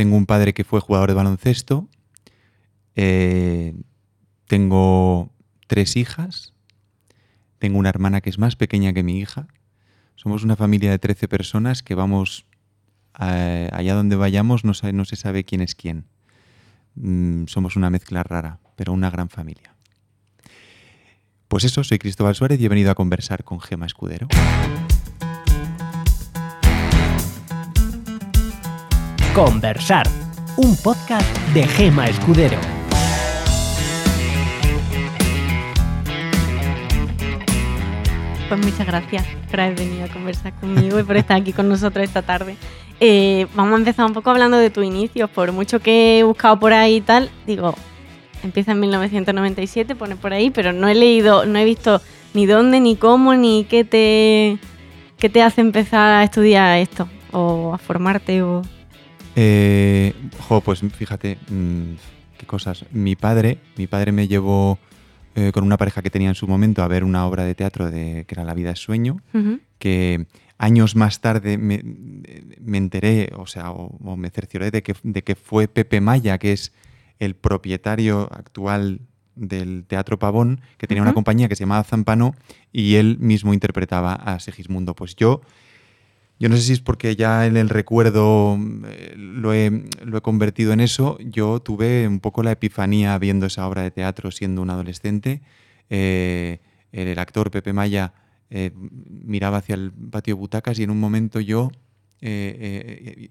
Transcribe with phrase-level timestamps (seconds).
[0.00, 1.86] Tengo un padre que fue jugador de baloncesto.
[2.96, 3.74] Eh,
[4.46, 5.30] tengo
[5.66, 6.54] tres hijas.
[7.58, 9.46] Tengo una hermana que es más pequeña que mi hija.
[10.14, 12.46] Somos una familia de 13 personas que vamos
[13.20, 16.06] eh, allá donde vayamos, no, no se sabe quién es quién.
[16.94, 19.76] Mm, somos una mezcla rara, pero una gran familia.
[21.46, 24.28] Pues eso, soy Cristóbal Suárez y he venido a conversar con Gema Escudero.
[29.34, 30.08] Conversar,
[30.56, 32.58] un podcast de Gema Escudero.
[38.48, 42.04] Pues muchas gracias por haber venido a conversar conmigo y por estar aquí con nosotros
[42.04, 42.56] esta tarde.
[42.98, 45.30] Eh, vamos a empezar un poco hablando de tus inicios.
[45.30, 47.76] Por mucho que he buscado por ahí y tal, digo,
[48.42, 52.02] empieza en 1997, pone por ahí, pero no he leído, no he visto
[52.34, 54.58] ni dónde, ni cómo, ni qué te,
[55.18, 58.42] qué te hace empezar a estudiar esto o a formarte.
[58.42, 58.62] O...
[59.36, 61.94] Eh, jo, pues fíjate, mm,
[62.38, 62.84] qué cosas.
[62.92, 64.78] Mi padre, mi padre me llevó
[65.34, 67.90] eh, con una pareja que tenía en su momento a ver una obra de teatro
[67.90, 69.22] de que era La vida es sueño,
[69.78, 70.26] que
[70.58, 71.82] años más tarde me,
[72.60, 76.38] me enteré, o sea, o, o me cercioré de que, de que fue Pepe Maya,
[76.38, 76.72] que es
[77.18, 79.00] el propietario actual
[79.36, 82.34] del Teatro Pavón, que tenía una compañía que se llamaba Zampano
[82.72, 84.94] y él mismo interpretaba a Segismundo.
[84.94, 85.40] Pues yo
[86.40, 88.58] yo no sé si es porque ya en el recuerdo
[88.88, 91.18] eh, lo, he, lo he convertido en eso.
[91.20, 95.42] Yo tuve un poco la epifanía viendo esa obra de teatro siendo un adolescente.
[95.90, 96.60] Eh,
[96.92, 98.14] el actor Pepe Maya
[98.50, 101.70] eh, miraba hacia el patio de butacas y en un momento yo,
[102.22, 103.30] eh,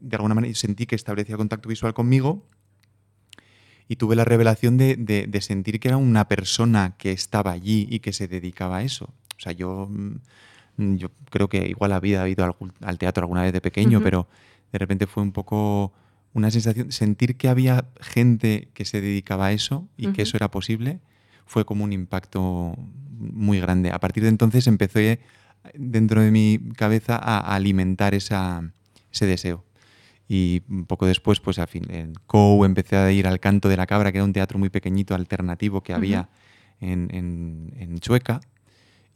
[0.00, 2.46] de alguna manera, sentí que establecía contacto visual conmigo
[3.88, 7.86] y tuve la revelación de, de- de sentir que era una persona que estaba allí
[7.90, 9.06] y que se dedicaba a eso.
[9.36, 10.16] O sea, yo, mm,
[10.76, 14.04] yo creo que igual había ido al, al teatro alguna vez de pequeño, Ujú.
[14.04, 14.28] pero
[14.72, 15.92] de repente fue un poco
[16.32, 20.22] una sensación, sentir que había gente que se dedicaba a eso y que Ujú.
[20.22, 20.98] eso era posible,
[21.46, 22.74] fue como un impacto
[23.18, 23.90] muy grande.
[23.92, 25.20] A partir de entonces empecé
[25.74, 28.72] dentro de mi cabeza a, alimentar esa,
[29.12, 29.64] ese deseo.
[30.28, 33.76] Y un poco después, pues al fin, en COU empecé a ir al Canto de
[33.76, 36.28] la Cabra, que era un teatro muy pequeñito, alternativo que había
[36.80, 38.40] en, en- en Chueca.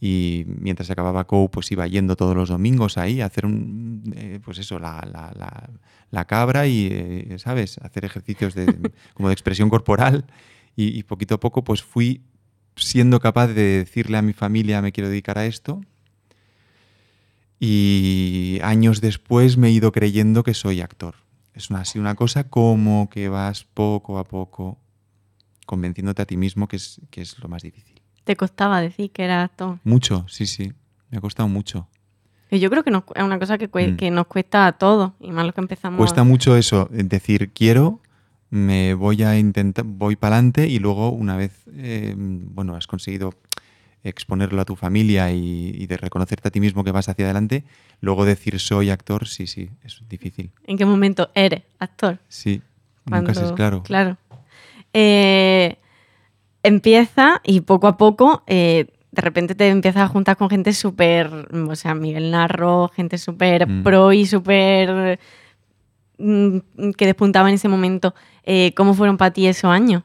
[0.01, 4.39] Y mientras acababa COU, pues iba yendo todos los domingos ahí a hacer un, eh,
[4.45, 5.33] pues eso, la, la-
[6.11, 7.79] la- cabra y, eh, ¿sabes?
[7.79, 8.67] Hacer ejercicios de,
[9.15, 10.25] como de expresión corporal.
[10.77, 12.23] Y, poquito a poco, pues fui
[12.77, 15.81] siendo capaz de decirle a mi familia, me quiero dedicar a esto.
[17.61, 21.17] Y años después me he ido creyendo que soy actor.
[21.55, 24.79] Es así una cosa como que vas poco a poco
[25.67, 27.98] convenciéndote a ti mismo que es, que es lo más difícil.
[28.29, 29.79] Te costaba decir que eras actor.
[29.85, 30.71] Mucho, sí, sí.
[31.09, 31.89] Me ha costado mucho.
[32.51, 33.97] Y yo creo que nos- es una cosa que, Mm.
[33.97, 35.97] que nos cuesta a todos, y más lo que empezamos.
[35.97, 38.01] Cuesta mucho eso, eh, decir quiero,
[38.51, 43.33] me voy a intentar, voy para adelante y luego una vez, eh, bueno, has conseguido
[44.05, 47.65] exponerlo a tu familia y, y de reconocerte a ti mismo que vas hacia adelante,
[48.03, 50.51] luego decir soy actor, sí, sí, es difícil.
[50.67, 52.19] ¿En qué momento eres actor?
[52.29, 52.61] Sí,
[53.07, 53.83] nunca se es Cuando- claro.
[53.85, 54.17] Claro.
[54.93, 55.79] Eh,
[56.63, 61.31] empieza y poco a poco, eh, de repente te empiezas a juntar con gente súper,
[61.69, 63.83] o sea, Miguel Narro, gente súper Mm.
[63.83, 65.19] pro y súper
[66.19, 66.59] mm,
[66.97, 68.15] que despuntaba en ese momento.
[68.45, 70.03] Eh, ¿Cómo fueron para ti esos años?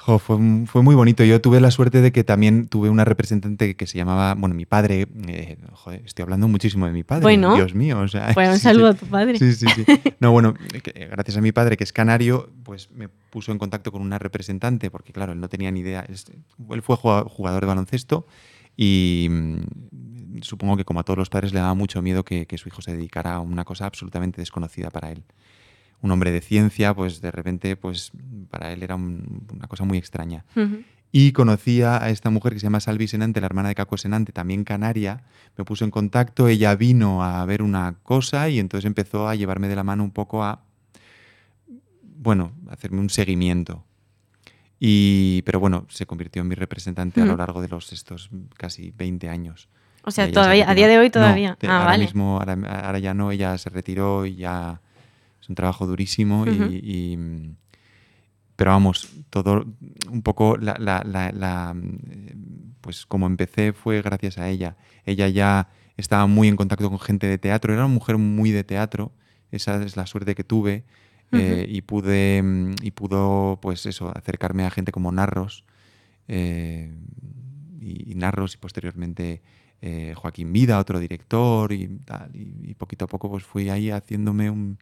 [0.00, 1.24] Jo, fue, fue muy bonito.
[1.24, 4.64] Yo tuve la suerte de que también tuve una representante que se llamaba, bueno, mi
[4.64, 7.54] padre, eh, joder, estoy hablando muchísimo de mi padre, Bueno.
[7.56, 8.96] Dios mío, o sea, Pues un sí, saludo sí.
[8.96, 9.38] a tu padre.
[9.38, 9.84] Sí, sí, sí.
[10.20, 13.90] No, bueno, eh, gracias a mi padre, que es canario, pues me puso en contacto
[13.92, 16.06] con una representante, porque claro, él no tenía ni idea.
[16.08, 18.26] Él fue jugado- jugador de baloncesto
[18.76, 22.56] y mm, supongo que como a todos los padres le daba mucho miedo que, que
[22.56, 25.24] su hijo se dedicara a una cosa absolutamente desconocida para él.
[26.00, 28.12] Un hombre de ciencia, pues de repente, pues
[28.50, 30.44] para él era un- una cosa muy extraña.
[31.10, 34.30] Y conocía a esta mujer que se llama Salvi Senante, la hermana de Caco Senante,
[34.32, 35.22] también canaria.
[35.56, 39.68] Me puso en contacto, ella vino a ver una cosa y entonces empezó a llevarme
[39.68, 40.60] de la mano un poco a,
[42.02, 43.84] bueno, a hacerme un seguimiento.
[44.80, 48.92] Y, pero bueno, se convirtió en mi representante a lo largo de los estos casi
[48.96, 49.68] 20 años.
[50.04, 51.56] O sea, se todavía, a día de hoy todavía.
[51.62, 52.04] ah, ahora vale.
[52.04, 52.52] mismo, ahora,
[52.84, 54.80] ahora ya no, ella se retiró y ya
[55.48, 57.56] es un trabajo durísimo y,
[58.56, 59.64] pero vamos, todo
[60.10, 61.76] un poco la, la- la- la,
[62.80, 64.76] pues como empecé fue gracias a ella.
[65.04, 68.64] Ella ya estaba muy en contacto con gente de teatro, era una mujer muy de
[68.64, 69.12] teatro,
[69.52, 70.84] esa es la suerte que tuve.
[71.30, 72.42] eh, y pude
[72.82, 75.64] y pudo pues eso acercarme a gente como Narros
[76.26, 76.90] eh,
[77.80, 79.42] y, y Narros y posteriormente
[79.82, 82.34] eh, Joaquín Vida, otro director y tal.
[82.34, 84.78] Y, y poquito a poco pues fui ahí haciéndome un...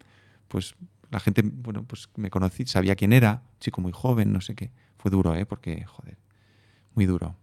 [0.48, 0.74] Pues
[1.10, 4.70] la gente, bueno, pues me conocí, sabía quién era, chico muy joven, no sé qué.
[4.98, 5.46] Fue duro, ¿eh?
[5.46, 6.16] Porque, joder,
[6.94, 7.36] muy duro.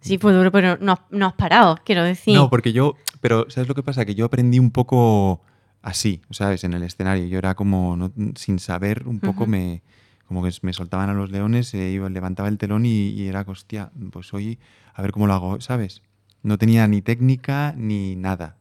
[0.00, 2.34] Sí, fue duro, pero no, has- no has parado, quiero decir.
[2.34, 4.04] No, porque yo, pero ¿sabes lo que pasa?
[4.04, 5.42] Que yo aprendí un poco
[5.82, 6.62] así, ¿sabes?
[6.64, 7.26] En el escenario.
[7.26, 9.82] Yo era como, no- sin saber, un poco me,
[10.26, 13.44] como que me soltaban a los leones, eh, iba, levantaba el telón y, y era,
[13.46, 14.58] hostia, pues hoy
[14.94, 16.02] a ver cómo lo hago, ¿sabes?
[16.42, 18.56] No tenía ni técnica ni nada.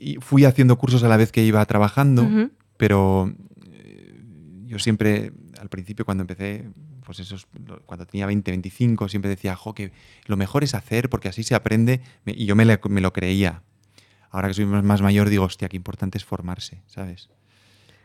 [0.00, 2.50] Y fui haciendo cursos a la vez que iba trabajando, Ujú.
[2.76, 3.32] pero
[3.66, 4.20] eh,
[4.66, 6.64] yo siempre, al principio cuando empecé,
[7.04, 7.46] pues eso, es
[7.84, 9.92] cuando tenía 20, 25, siempre decía, jo, que
[10.26, 13.62] lo mejor es hacer porque así se aprende, y yo me, le- me lo creía.
[14.30, 17.28] Ahora que soy más mayor, digo, hostia, qué importante es formarse, ¿sabes?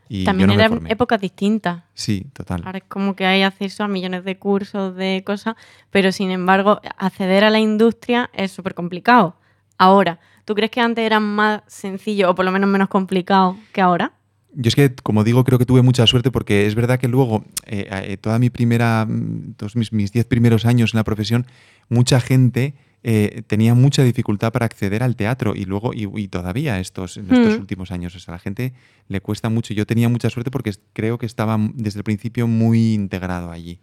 [0.10, 1.84] Y También no eran épocas distintas.
[1.94, 2.64] Sí, total.
[2.66, 5.56] Ahora es como que hay acceso a millones de cursos, de cosas,
[5.90, 9.38] pero sin embargo, acceder a la industria es súper complicado.
[9.78, 13.82] Ahora, ¿tú crees que antes era más sencillo o por lo menos menos complicado que
[13.82, 14.14] ahora?
[14.54, 17.44] Yo es que, como digo, creo que tuve mucha suerte porque es verdad que luego,
[17.66, 21.46] eh, eh, toda mi primera, mm, todos mis, mis diez primeros años en la profesión,
[21.90, 22.74] mucha gente
[23.04, 27.26] eh, tenía mucha dificultad para acceder al teatro y luego, y, y todavía estos, en
[27.32, 27.62] estos Mm.
[27.62, 28.74] últimos años, o sea, a la gente
[29.10, 29.74] le cuesta mucho.
[29.74, 33.80] Yo tenía mucha suerte porque creo que estaba desde el principio muy integrado allí.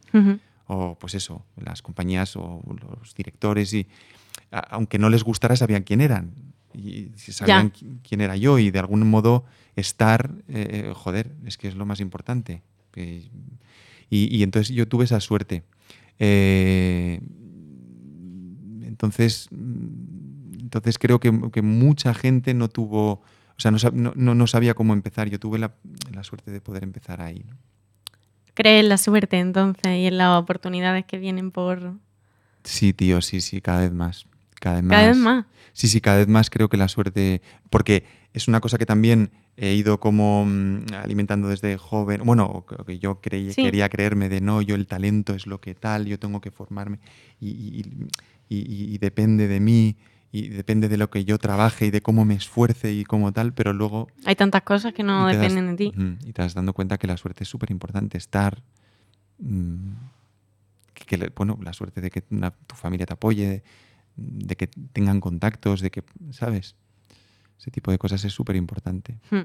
[0.67, 3.87] O pues eso, las compañías o los directores y
[4.51, 6.33] aunque no les gustara sabían quién eran
[6.75, 9.45] y sabían qui- quién era yo y de algún modo
[9.77, 12.63] estar, eh, eh, joder, es que es lo más importante.
[12.97, 13.29] Eh,
[14.11, 15.65] Y, y entonces yo tuve esa suerte.
[16.19, 17.21] Eh,
[18.83, 23.13] entonces, entonces creo que, que mucha gente no tuvo,
[23.57, 25.29] o sea, no, no- no- no sabía cómo empezar.
[25.29, 25.75] Yo tuve la,
[26.13, 27.45] la suerte de poder empezar ahí.
[27.49, 27.57] ¿no?
[28.55, 31.95] ¿Crees en la suerte entonces y en las oportunidades que vienen por
[32.63, 34.27] Sí, tío, sí, sí, cada vez más.
[34.61, 34.97] Cada vez más.
[34.97, 35.47] cada vez más?
[35.73, 39.31] Sí, sí, cada vez más creo que la suerte, porque es una cosa que también
[39.57, 43.63] he ido como mm, alimentando desde joven, bueno, que- yo creí, Sí.
[43.63, 46.99] quería creerme de no, yo el talento es lo que tal, yo tengo que formarme
[47.41, 48.09] y, y-
[48.49, 49.97] y- y- y depende de mí
[50.33, 53.53] y depende de lo que yo trabaje y de cómo me esfuerce y como tal,
[53.55, 55.93] pero luego Hay tantas cosas que no das- dependen de ti.
[56.27, 58.19] Y te vas dando cuenta que la suerte es súper importante.
[58.19, 58.63] Estar.
[59.39, 59.93] mm,
[60.95, 63.63] que, bueno, la suerte de que una- tu familia te apoye,
[64.17, 66.03] de que tengan contactos, de que.
[66.31, 66.77] ¿Sabes?
[67.59, 69.19] Ese tipo de cosas es súper importante.
[69.31, 69.43] Hmm.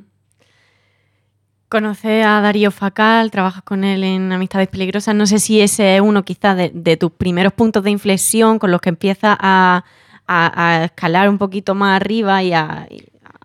[1.69, 5.14] Conoces a Darío Facal, trabajas con él en Amistades Peligrosas.
[5.14, 8.71] No sé si ese es uno quizás de, de tus primeros puntos de inflexión con
[8.71, 9.83] los que empiezas a,
[10.26, 12.88] a- a escalar un poquito más arriba y a,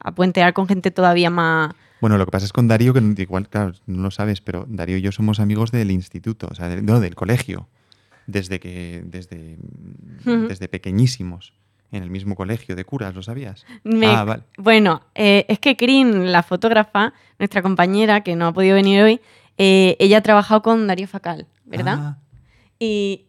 [0.02, 1.74] a puentear con gente todavía más...
[2.00, 4.96] Bueno, lo que pasa es con Darío, que igual, claro, no lo sabes, pero Darío
[4.96, 7.68] y yo somos amigos del instituto, o sea, del- no, del colegio,
[8.26, 9.56] desde que, desde,
[10.48, 11.52] desde pequeñísimos,
[11.92, 13.64] en el mismo colegio de curas, ¿lo sabías?
[13.84, 14.42] Me- Ah, vale.
[14.58, 19.20] Bueno, eh, es que Crin, la fotógrafa, nuestra compañera, que no ha podido venir hoy,
[19.58, 21.96] eh, ella ha trabajado con Darío Facal, ¿verdad?
[22.00, 22.18] Ah,
[22.80, 23.26] Y.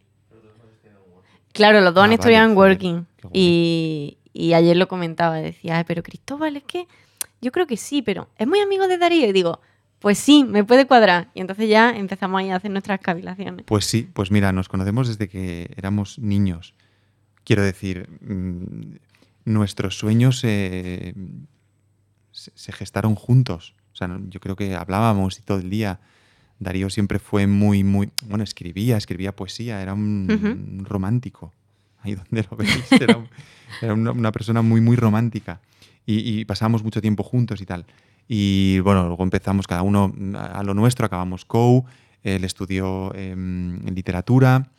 [1.54, 3.06] Claro, los dos Ah, han vale, estudiado en Working.
[3.32, 6.88] Y, y ayer lo comentaba, decía, "Ay, pero Cristóbal, es que
[7.42, 9.28] yo creo que sí, pero ¿es muy amigo de Darío?
[9.28, 9.62] Y digo,
[10.00, 11.30] pues sí, me puede cuadrar.
[11.34, 13.66] Y entonces ya empezamos ahí a hacer nuestras cavilaciones.
[13.66, 16.74] Pues sí, pues mira, nos conocemos desde que éramos niños.
[17.44, 18.96] Quiero decir, mm,
[19.46, 21.14] nuestros sueños eh,
[22.32, 23.76] se, se gestaron juntos.
[23.94, 26.00] O sea, yo creo que hablábamos y todo el día.
[26.60, 28.12] Darío siempre fue muy, muy.
[28.28, 31.54] Bueno, escribía, escribía poesía, era un, romántico.
[32.02, 33.28] Ahí donde lo veis, era, un-
[33.82, 35.60] era una, una persona muy, muy romántica.
[36.06, 37.86] Y, y pasábamos mucho tiempo juntos y tal.
[38.28, 41.86] Y bueno, luego empezamos cada uno a, a lo nuestro, acabamos COU,
[42.24, 44.72] él estudió em, en literatura,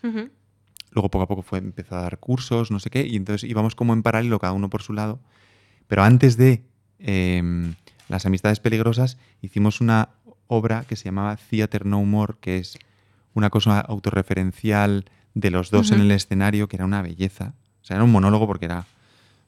[0.90, 3.74] luego poco a poco fue, empezó a dar cursos, no sé qué, y entonces íbamos
[3.76, 5.20] como en paralelo, cada uno por su lado.
[5.86, 6.64] Pero antes de
[6.98, 7.74] em,
[8.08, 10.08] las amistades peligrosas, hicimos una
[10.48, 12.78] obra que se llamaba Theater No More, que es
[13.34, 17.52] una cosa autorreferencial de los dos en el escenario, que era una belleza.
[17.82, 18.86] O sea, era un monólogo porque era.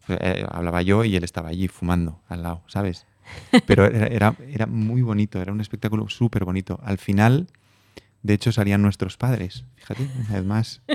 [0.08, 3.06] eh, hablaba yo y él estaba allí fumando al lado, ¿sabes?
[3.66, 6.78] Pero era, era, era muy bonito, era un espectáculo súper bonito.
[6.82, 7.48] Al final,
[8.22, 10.82] de hecho, salían nuestros padres, fíjate, una vez más.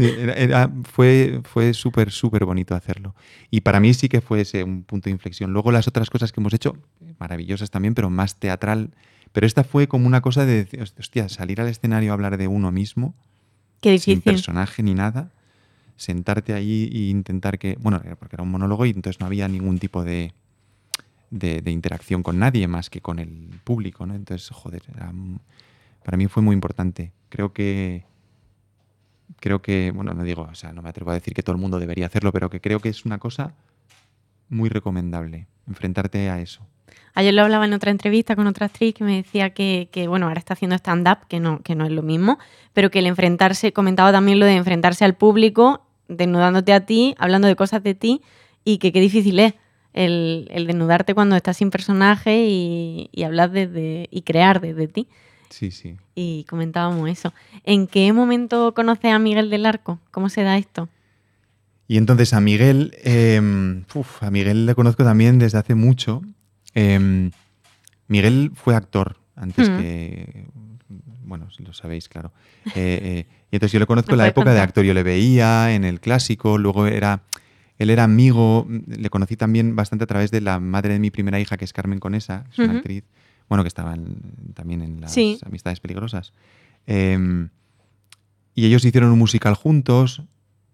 [0.00, 3.16] Era- era- fue fue súper, súper bonito hacerlo.
[3.50, 5.52] Y para mí sí que fue ese un punto de inflexión.
[5.52, 6.76] Luego las otras cosas que hemos hecho,
[7.18, 8.90] maravillosas también, pero más teatral.
[9.32, 10.68] Pero esta fue como una cosa de,
[11.00, 13.14] hostia, salir al escenario a hablar de uno mismo,
[13.80, 15.30] Qué sin personaje ni nada,
[15.96, 19.78] sentarte ahí e intentar que, bueno, porque era un monólogo y entonces no había ningún
[19.78, 20.32] tipo de,
[21.30, 24.14] de, interacción con nadie más que con el público, ¿no?
[24.14, 24.82] Entonces, joder,
[26.04, 27.12] para mí fue muy importante.
[27.28, 28.04] Creo que,
[29.40, 31.60] creo que, bueno, no digo, o sea, no me atrevo a decir que todo el
[31.60, 33.54] mundo debería hacerlo, pero que creo que es una cosa
[34.48, 36.66] muy recomendable, enfrentarte a eso.
[37.14, 40.28] Ayer lo hablaba en otra entrevista con otra actriz que me decía que, que, bueno,
[40.28, 42.38] ahora está haciendo stand-up, que no, que no es lo mismo,
[42.72, 47.48] pero que el enfrentarse, comentaba también lo de enfrentarse al público, desnudándote a ti, hablando
[47.48, 48.22] de cosas de ti,
[48.64, 49.54] y que qué difícil es
[49.94, 55.08] el, el desnudarte cuando estás sin personaje y, y hablar desde, y crear desde ti.
[55.50, 55.96] Sí, sí.
[56.14, 57.32] Y comentábamos eso.
[57.64, 59.98] ¿En qué momento conoces a Miguel del Arco?
[60.10, 60.88] ¿Cómo se da esto?
[61.86, 63.40] Y entonces a Miguel, eh,
[63.94, 66.20] uf, a Miguel le conozco también desde hace mucho.
[66.74, 67.30] Eh,
[68.08, 69.76] Miguel fue actor antes Mm.
[69.76, 70.46] que,
[71.24, 72.32] bueno, lo sabéis, claro.
[72.74, 75.02] Eh, eh, y entonces yo le conozco ¿Me en la época de actor, yo le
[75.02, 77.22] veía en el clásico, luego era,
[77.78, 81.38] él era amigo, le conocí también bastante a través de la madre de mi primera
[81.40, 83.04] hija, que es Carmen Conesa, es una actriz,
[83.48, 84.16] bueno, que estaba en-
[84.54, 85.38] también en las Sí.
[85.44, 86.32] Amistades Peligrosas.
[86.86, 87.48] Eh,
[88.54, 90.22] y ellos hicieron un musical juntos,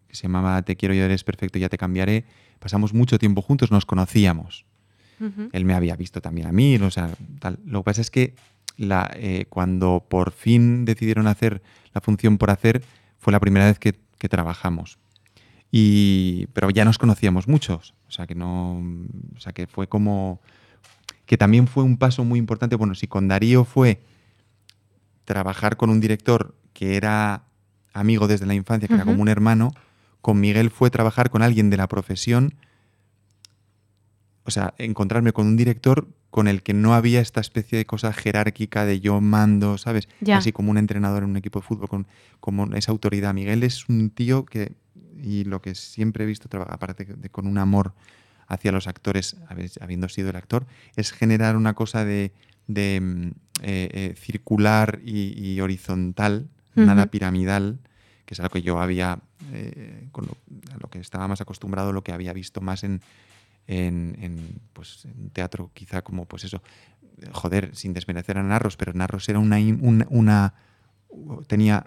[0.08, 2.24] que se llamaba Te quiero y eres perfecto, ya te cambiaré.
[2.58, 4.64] Pasamos mucho tiempo juntos, nos conocíamos.
[5.52, 7.58] Él me había visto también a mí, o sea, tal.
[7.64, 8.34] Lo que pasa es que
[8.76, 11.62] la, eh, cuando por fin decidieron hacer
[11.94, 12.82] la función por hacer,
[13.18, 14.98] fue la primera vez que, que trabajamos.
[15.76, 18.80] Y, pero ya nos conocíamos muchos, o sea que no,
[19.36, 20.40] o sea que fue como
[21.26, 22.76] que también fue un paso muy importante.
[22.76, 24.00] Bueno, si con Darío fue
[25.24, 27.42] trabajar con un director que era
[27.92, 29.72] amigo desde la infancia, que era como un hermano,
[30.20, 32.54] con Miguel fue trabajar con alguien de la profesión,
[34.44, 38.12] o sea, encontrarme con un director con el que no había esta especie de cosa
[38.12, 40.08] jerárquica de yo mando, ¿sabes?
[40.20, 40.36] Ya.
[40.36, 42.06] Así como un entrenador en un equipo de fútbol, con,
[42.38, 43.34] como esa autoridad.
[43.34, 44.72] Miguel es un tío que,
[45.22, 47.94] y lo que siempre he visto, aparte de con un amor
[48.46, 50.66] hacia los actores, habi- habiendo sido el actor,
[50.96, 52.32] es generar una cosa de,
[52.66, 53.26] de, mm,
[53.62, 56.48] eh, eh, circular y, y horizontal,
[56.86, 57.78] nada piramidal,
[58.26, 59.18] que es algo que yo había,
[59.52, 60.36] eh, con lo,
[60.74, 63.00] a lo que estaba más acostumbrado, lo que había visto más en,
[63.66, 66.62] en, en, pues, en teatro, quizá como, pues eso,
[67.32, 70.54] joder, sin desmerecer a Narros, pero Narros era una, una, una-
[71.46, 71.86] tenía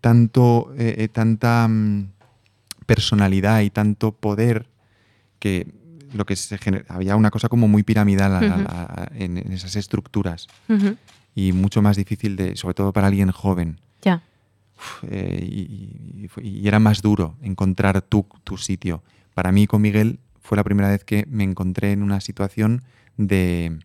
[0.00, 0.72] tanto,
[1.12, 2.12] tanta mm,
[2.92, 4.66] personalidad y tanto poder
[5.38, 5.68] que
[6.14, 8.38] lo que se gener- había una cosa como muy piramidal a-
[9.04, 10.46] a- en, en esas estructuras
[11.34, 13.78] y mucho más difícil de, sobre todo para alguien joven.
[14.02, 14.22] Ya.
[14.78, 19.02] Uf, eh, y, y fue- y era más duro encontrar tu, tu sitio.
[19.34, 22.82] Para mí con Miguel fue la primera vez que me encontré en una situación
[23.18, 23.78] de,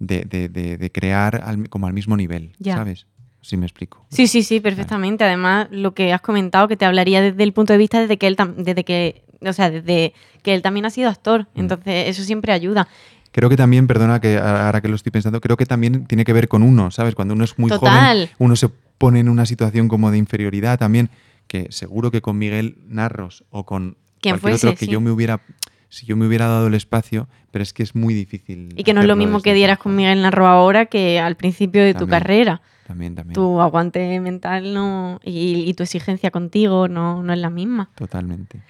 [0.00, 2.74] de, de- de- de crear al- como al mismo nivel, Ya.
[2.76, 3.06] ¿sabes?
[3.44, 4.06] Si me explico.
[4.08, 5.22] Sí, sí, sí, perfectamente.
[5.22, 8.26] Además, lo que has comentado, que te hablaría desde el punto de vista desde que
[8.26, 11.46] él, desde que, o sea, desde que él también ha sido actor.
[11.54, 12.88] Entonces, eso siempre ayuda.
[13.32, 16.32] Creo que también, perdona que ahora que lo estoy pensando, creo que también tiene que
[16.32, 17.14] ver con uno, ¿sabes?
[17.14, 18.16] Cuando uno es muy Total.
[18.16, 21.10] joven, uno se pone en una situación como de inferioridad también,
[21.46, 24.90] que seguro que con Miguel Narros o con cualquier fuese, otro que sí.
[24.90, 25.42] yo me hubiera,
[25.90, 28.72] si yo me hubiera dado el espacio, pero es que es muy difícil.
[28.74, 29.94] Y que no es lo mismo que dieras con.
[29.94, 32.62] Miguel Narro ahora que al principio de tu carrera.
[32.86, 33.34] También, también.
[33.34, 37.90] Tu aguante mental no y, y tu exigencia contigo no, no es la misma.
[37.94, 38.60] Totalmente.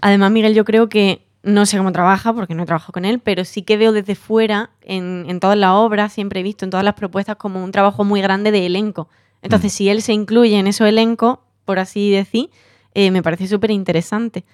[0.00, 3.18] Además, Miguel, yo creo que no sé cómo trabaja porque no he trabajado con él,
[3.20, 6.70] pero sí que veo desde fuera, en, en todas las obras, siempre he visto en
[6.70, 9.08] todas las propuestas como un trabajo muy grande de elenco.
[9.42, 9.76] Entonces, Mm.
[9.76, 12.50] si él se incluye en esos elencos, por así decir,
[12.94, 14.44] eh, me parece súper interesante.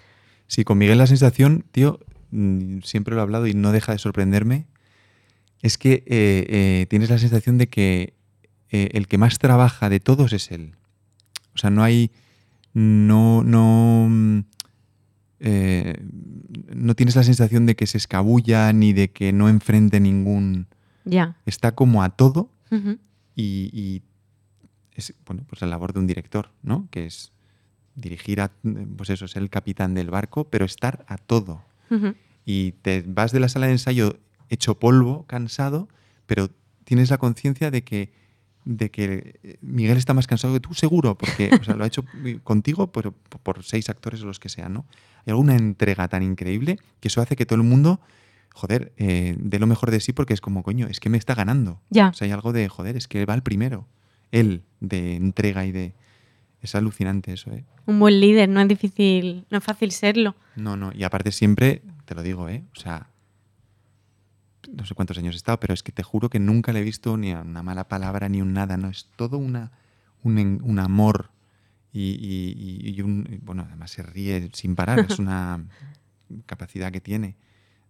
[0.46, 1.98] Sí, con Miguel la sensación, tío,
[2.30, 4.66] mm, siempre lo he hablado y no deja de sorprenderme,
[5.62, 8.14] es que eh, eh, tienes la sensación de que
[8.70, 10.74] eh, el que más trabaja de todos es él.
[11.54, 12.10] O sea, no hay,
[12.74, 14.38] no, no, mm,
[15.40, 15.94] eh,
[16.74, 20.66] no tienes la sensación de que se escabulla ni de que no enfrente ningún,
[21.04, 21.36] Ya.
[21.46, 22.50] está como a todo
[23.34, 24.02] y, y
[24.94, 27.32] es bueno pues la labor de un director no que es
[27.94, 28.50] dirigir a
[28.96, 31.62] pues eso ser el capitán del barco pero estar a todo
[32.44, 34.18] y te vas de la sala de ensayo
[34.50, 35.88] hecho polvo cansado
[36.26, 36.50] pero
[36.84, 38.12] tienes la conciencia de que,
[38.68, 41.86] de que eh, Miguel está más cansado que tú, seguro, porque o sea, lo ha
[41.86, 42.04] hecho
[42.44, 44.84] contigo por, por seis actores o los que sean, ¿no?
[45.24, 47.98] Hay alguna entrega tan increíble que eso hace que todo el mundo,
[48.52, 51.34] joder, eh, dé lo mejor de sí porque es como, coño, es que me está
[51.34, 51.80] ganando.
[51.88, 52.08] Ya.
[52.08, 53.88] O sea, hay algo de, joder, es que va el primero.
[54.32, 55.94] Él, de entrega y de...
[56.60, 57.64] Es alucinante eso, ¿eh?
[57.86, 60.34] Un buen líder, no es difícil, no es fácil serlo.
[60.56, 60.90] No, no.
[60.92, 62.64] Y aparte siempre, te lo digo, ¿eh?
[62.76, 63.10] O sea,
[64.72, 66.84] no sé cuántos años he estado, pero es que te juro que nunca le he
[66.84, 68.88] visto ni una mala palabra ni un nada, ¿no?
[68.88, 69.72] Es todo una,
[70.22, 71.30] un, un amor
[71.92, 73.40] y, y- y un...
[73.42, 75.64] Bueno, además se ríe sin parar, es una
[76.46, 77.36] capacidad que tiene,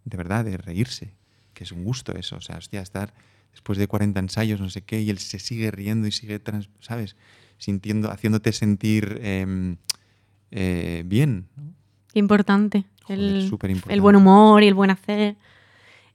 [0.05, 1.15] de verdad, de reírse,
[1.55, 2.37] que es un gusto eso.
[2.37, 3.13] O sea, hostia, estar
[3.53, 6.69] después de 40 ensayos, no sé qué, y él se sigue riendo y sigue, trans-
[6.81, 7.17] ¿sabes?
[7.59, 9.77] Sintiendo, haciéndote sentir em,
[10.51, 11.75] eh, bien, ¿no?
[12.13, 12.85] Qué importante.
[13.03, 13.49] Joder, el,
[13.95, 15.37] el buen humor y el buen hacer.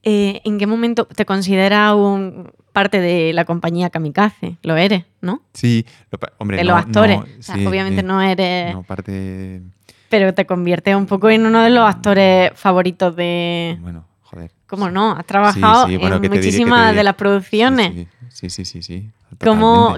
[0.03, 4.57] Eh, ¿En qué momento te consideras un, parte de la compañía Kamikaze?
[4.61, 5.41] Lo eres, ¿no?
[5.53, 7.17] Sí, lo hombre, de no- los actores.
[7.19, 8.07] no, O sea, sí, obviamente sí.
[8.07, 8.73] no eres.
[8.73, 9.61] No, parte.
[10.09, 13.77] Pero te conviertes un poco en uno de los actores favoritos de.
[13.81, 14.51] Bueno, joder.
[14.67, 15.11] ¿Cómo no?
[15.11, 16.97] Has trabajado Sí, sí, bueno, en ¿qué qué muchísimas diré?
[16.97, 18.07] de las producciones.
[18.29, 19.09] Sí, sí, sí, sí.
[19.43, 19.95] ¿Cómo,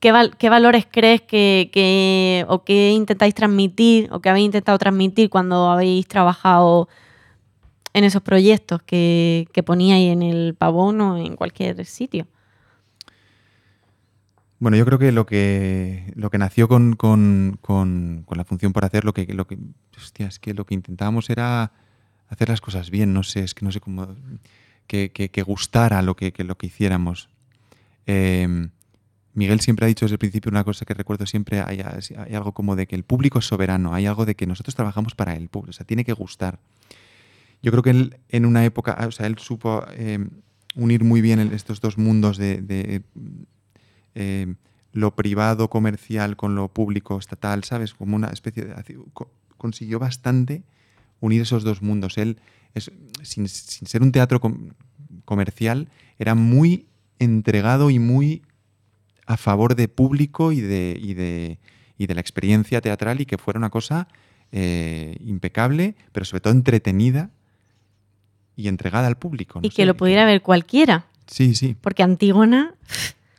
[0.00, 4.76] qué, val- qué valores crees que, que- o qué intentáis transmitir o que habéis intentado
[4.78, 6.88] transmitir cuando habéis trabajado
[7.94, 12.26] en esos proyectos que, que poníais en el pavón o en cualquier sitio?
[14.58, 18.84] Bueno, yo creo que lo que, lo que nació con, con- con- la función por
[18.84, 19.58] hacer, lo que, lo que.
[19.96, 21.72] Hostia, que lo que intentábamos era
[22.28, 24.14] hacer las cosas bien, no sé, es que no sé cómo.
[24.86, 27.28] que, que- gustara lo que, lo que hiciéramos.
[28.06, 28.68] Eh,
[29.34, 32.52] Miguel siempre ha dicho desde el principio una cosa que recuerdo siempre, hay, hay algo
[32.52, 35.48] como de que el público es soberano, hay algo de que nosotros trabajamos para el
[35.48, 36.58] público, o sea, tiene que gustar.
[37.62, 40.18] Yo creo que él en una época, o sea, él supo eh,
[40.74, 43.02] unir muy bien estos dos mundos de,
[44.14, 44.54] eh,
[44.92, 47.94] lo privado comercial con lo público estatal, ¿sabes?
[47.94, 49.00] Como una especie de...
[49.56, 50.64] Consiguió bastante
[51.20, 52.18] unir esos dos mundos.
[52.18, 52.40] Él,
[52.74, 52.90] es,
[53.22, 54.70] sin, ser un teatro com-
[55.24, 56.86] comercial, era muy
[57.18, 58.42] entregado y muy
[59.26, 61.58] a favor de público y de, y de,
[61.96, 64.08] y de la experiencia teatral y que fuera una cosa
[64.50, 67.30] eh, impecable, pero sobre todo entretenida
[68.56, 69.60] y entregada al público.
[69.60, 71.04] no y sé, que lo pudiera ver cualquiera.
[71.26, 72.74] Sí, sí, Porque Antígona,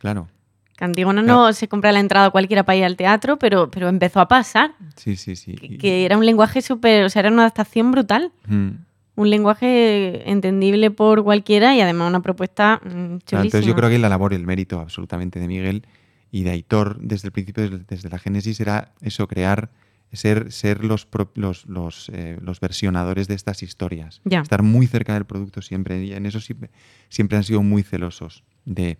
[0.00, 0.28] claro.
[0.76, 4.20] que Antígona no se compra la entrada cualquiera para ir al teatro, pero, pero empezó
[4.20, 4.72] a pasar.
[4.96, 5.54] Sí, sí, sí.
[5.54, 8.32] Que, Y- que era un lenguaje súper, o sea, era una adaptación brutal.
[8.48, 8.68] Mm.
[9.16, 13.42] Un lenguaje entendible por cualquiera y además una propuesta mm, Claro, chulísima.
[13.42, 15.86] entonces yo creo que la labor y el mérito absolutamente de Miguel
[16.32, 19.70] y de Aitor desde el principio, desde, desde la génesis, era eso, crear,
[20.14, 24.20] ser, ser los, pro- los, los, eh, los versionadores de estas historias.
[24.42, 26.02] Estar muy cerca del producto siempre.
[26.04, 26.70] Y en eso siempre,
[27.08, 28.44] siempre han sido muy celosos.
[28.64, 28.98] De,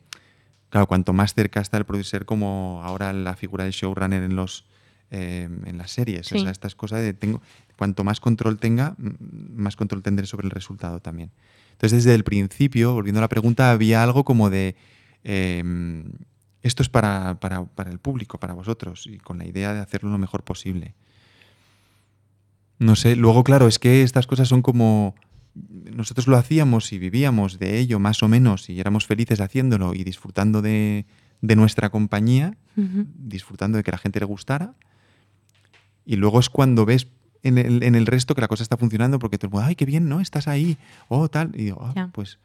[0.70, 4.37] claro, cuanto más cerca está el producto, ser como ahora la figura del showrunner en
[4.37, 4.66] los
[5.11, 6.27] eh, en las series.
[6.33, 7.40] O sea, estas cosas de tengo,
[7.77, 11.31] cuanto más control tenga, más control tendré sobre el resultado también.
[11.72, 14.74] Entonces, desde el principio, volviendo a la pregunta, había algo como de
[15.22, 15.62] eh,
[16.62, 20.11] esto es para, para- para el público, para vosotros, y con la idea de hacerlo
[20.11, 20.94] lo mejor posible.
[22.79, 25.15] No sé, luego, claro, es que estas cosas son como.
[25.95, 30.03] Nosotros lo hacíamos y vivíamos de ello más o menos y éramos felices haciéndolo y
[30.03, 31.07] disfrutando de,
[31.43, 34.75] de nuestra compañía, disfrutando de que la gente le gustara.
[36.05, 37.07] Y luego es cuando ves
[37.45, 40.09] en el, en el resto que la cosa está funcionando porque te ay, qué bien,
[40.09, 40.21] ¿no?
[40.21, 40.77] Estás ahí,
[41.09, 41.53] oh, tal.
[41.55, 42.39] Y digo, ah, pues,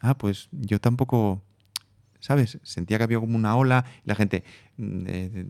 [0.00, 1.42] ah, pues yo tampoco,
[2.20, 2.58] ¿sabes?
[2.62, 4.44] Sentía que había como una ola y la gente,
[4.76, 5.44] mm, de- de-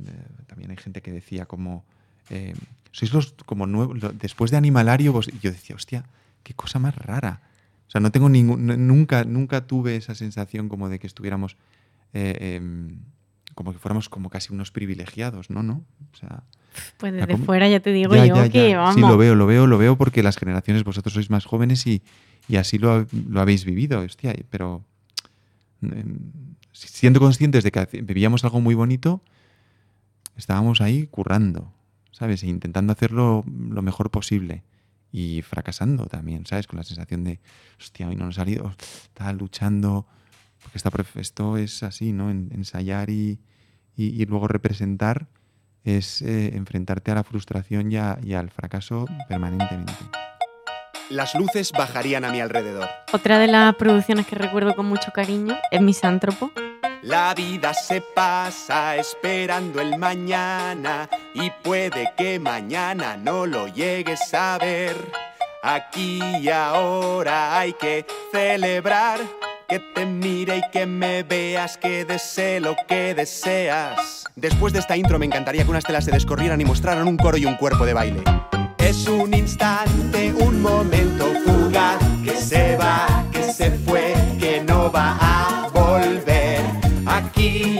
[0.46, 1.84] también hay gente que decía como,
[2.30, 2.54] eh,
[2.92, 6.04] sois los como nuevos, después de Animalario, vos, yo decía, hostia,
[6.42, 7.40] qué cosa más rara.
[7.86, 11.56] O sea, no tengo ningún, nunca, nunca tuve esa sensación como de que estuviéramos,
[12.12, 12.98] eh, em,
[13.54, 15.62] como que fuéramos como casi unos privilegiados, ¿no?
[15.62, 15.82] ¿No?
[16.12, 16.42] O sea,
[16.98, 18.78] Pues desde fuera ya te digo ya, yo ya, que ya.
[18.78, 18.94] vamos.
[18.94, 22.02] Sí, lo veo, lo veo, lo veo porque las generaciones, vosotros sois más jóvenes y,
[22.46, 24.84] y así lo, lo habéis vivido, hostia, pero
[25.82, 26.18] em,
[26.72, 29.22] siendo conscientes de que vivíamos algo muy bonito,
[30.36, 31.72] estábamos ahí currando,
[32.10, 32.42] ¿sabes?
[32.42, 34.62] E intentando hacerlo lo mejor posible
[35.12, 36.66] y fracasando también, ¿sabes?
[36.66, 37.40] Con la sensación de,
[37.78, 40.06] hostia, hoy no nos ha salido, está luchando,
[40.62, 42.30] porque prof- esto es así, ¿no?
[42.30, 43.38] En- ensayar y,
[43.96, 45.26] y- y luego representar
[45.84, 49.92] es eh, enfrentarte a la frustración y, a- y al fracaso permanentemente.
[51.08, 52.86] Las luces bajarían a mi alrededor.
[53.14, 56.52] Otra de las producciones que recuerdo con mucho cariño es Misántropo.
[57.08, 64.58] La vida se pasa esperando el mañana y puede que mañana no lo llegues a
[64.58, 64.94] ver.
[65.62, 69.20] Aquí y ahora hay que celebrar
[69.66, 74.26] que te mire y que me veas, que desee lo que deseas.
[74.36, 77.38] Después de esta intro me encantaría que unas telas se descorrieran y mostraran un coro
[77.38, 78.22] y un cuerpo de baile.
[78.76, 85.16] Es un instante, un momento fugaz que se va, que se fue, que no va
[85.18, 85.67] a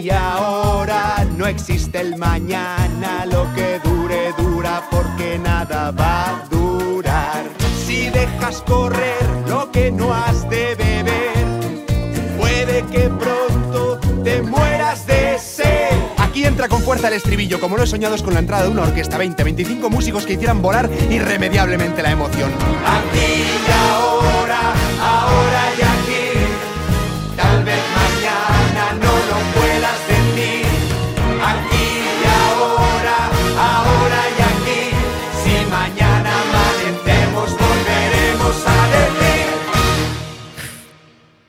[0.00, 7.44] y ahora no existe el mañana, lo que dure dura porque nada va a durar.
[7.84, 11.86] Si dejas correr lo que no has de beber,
[12.38, 15.88] puede que pronto te mueras de sed.
[16.18, 18.70] Aquí entra con fuerza el estribillo, como lo he soñado es con la entrada de
[18.70, 22.50] una orquesta, 20, 25 músicos que hicieran volar irremediablemente la emoción.
[22.86, 24.47] Aquí y ahora, ahora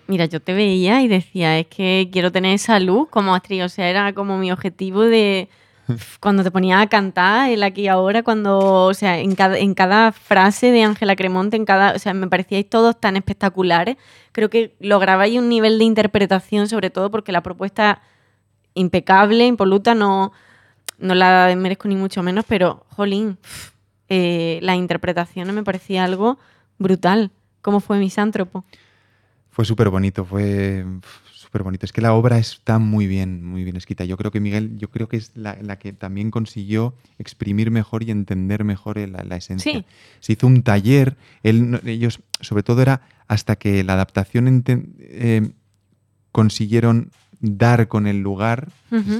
[0.10, 3.62] Mira, yo te veía y decía, es que quiero tener esa luz como actriz.
[3.63, 5.50] O sea, era como mi objetivo de
[6.19, 9.76] cuando te ponía a cantar, el aquí y ahora, cuando, o sea, en cada, en
[9.76, 13.98] cada frase de Ángela Cremonte, en cada, o sea, me parecíais todos tan espectaculares.
[14.32, 18.02] Creo que lograbais un nivel de interpretación, sobre todo porque la propuesta
[18.74, 20.32] impecable, impoluta, no,
[20.98, 23.38] no la merezco ni mucho menos, pero, jolín,
[24.10, 26.39] eh, las interpretaciones me parecía algo
[26.80, 27.30] brutal.
[27.62, 28.65] ¿Cómo fue Misántropo?
[29.60, 30.86] Fue súper bonito, fue
[31.34, 31.86] súper bonito.
[31.86, 34.06] Es que la obra está muy bien, muy bien escrita.
[34.06, 38.04] Yo creo que Miguel, yo creo que es la, la que también consiguió exprimir mejor
[38.04, 39.74] y entender mejor la, la esencia.
[39.74, 39.86] Sí.
[40.22, 45.52] Se hizo un taller, él, ellos, sobre todo era hasta que la adaptación enten- eh,
[46.32, 48.69] consiguieron dar con el lugar.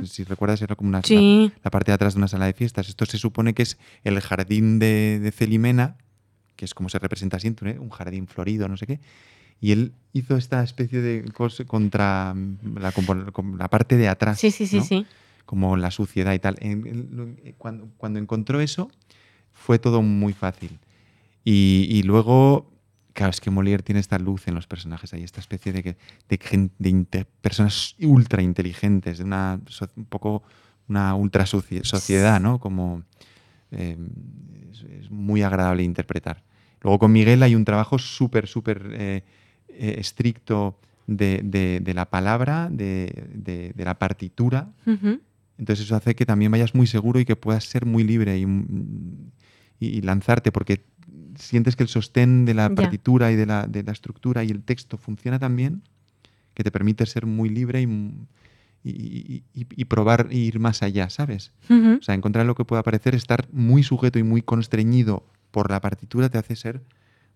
[0.06, 1.52] Si recuerdas, era como una, Sí.
[1.65, 2.88] la parte de atrás de una sala de fiestas.
[2.88, 5.97] Esto se supone que es el jardín de, de Celimena,
[6.56, 7.80] que es como se representa siempre, ¿eh?
[7.80, 9.02] un jardín florido, no sé qué.
[9.62, 14.39] Y él hizo esta especie de cosa contra mm, la, parte de atrás.
[14.39, 14.84] Sí, sí, sí, ¿no?
[14.84, 15.06] sí.
[15.45, 16.56] Como la suciedad y tal.
[16.62, 18.89] Eh, cuando, cuando encontró eso,
[19.52, 20.80] fue todo muy fácil.
[21.43, 22.72] Y, y luego,
[23.13, 25.82] claro, es que Molière tiene esta luz en los personajes, hay esta especie de,
[26.30, 26.69] de,
[27.10, 29.60] de personas ultra inteligentes, de una
[29.95, 30.43] un poco
[30.88, 32.60] una ultra socie- sociedad, ¿no?
[32.60, 33.04] Como
[33.72, 33.98] eh,
[34.72, 36.43] es, es muy agradable interpretar.
[36.82, 39.24] Luego con Miguel hay un trabajo súper, súper eh,
[39.80, 44.70] eh, estricto de, de- de la palabra, de, la partitura.
[45.58, 50.02] Entonces eso hace que también vayas muy seguro y que puedas ser muy libre y,
[50.02, 50.84] lanzarte porque
[51.36, 54.62] sientes que el sostén de la partitura y de la, de la estructura y el
[54.62, 55.82] texto funciona tan bien
[56.54, 57.88] que te permite ser muy libre y,
[59.54, 61.52] y- probar e ir más allá, ¿sabes?
[62.00, 65.82] O sea, encontrar lo que pueda parecer, estar muy sujeto y muy constreñido por la
[65.82, 66.82] partitura te hace ser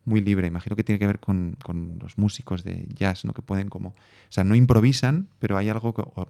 [0.05, 0.47] muy libre.
[0.47, 3.33] Imagino que tiene que ver con, con los músicos de jazz, ¿no?
[3.33, 3.89] Que pueden como...
[3.89, 3.95] O
[4.29, 6.01] sea, no improvisan, pero hay algo que...
[6.01, 6.27] o-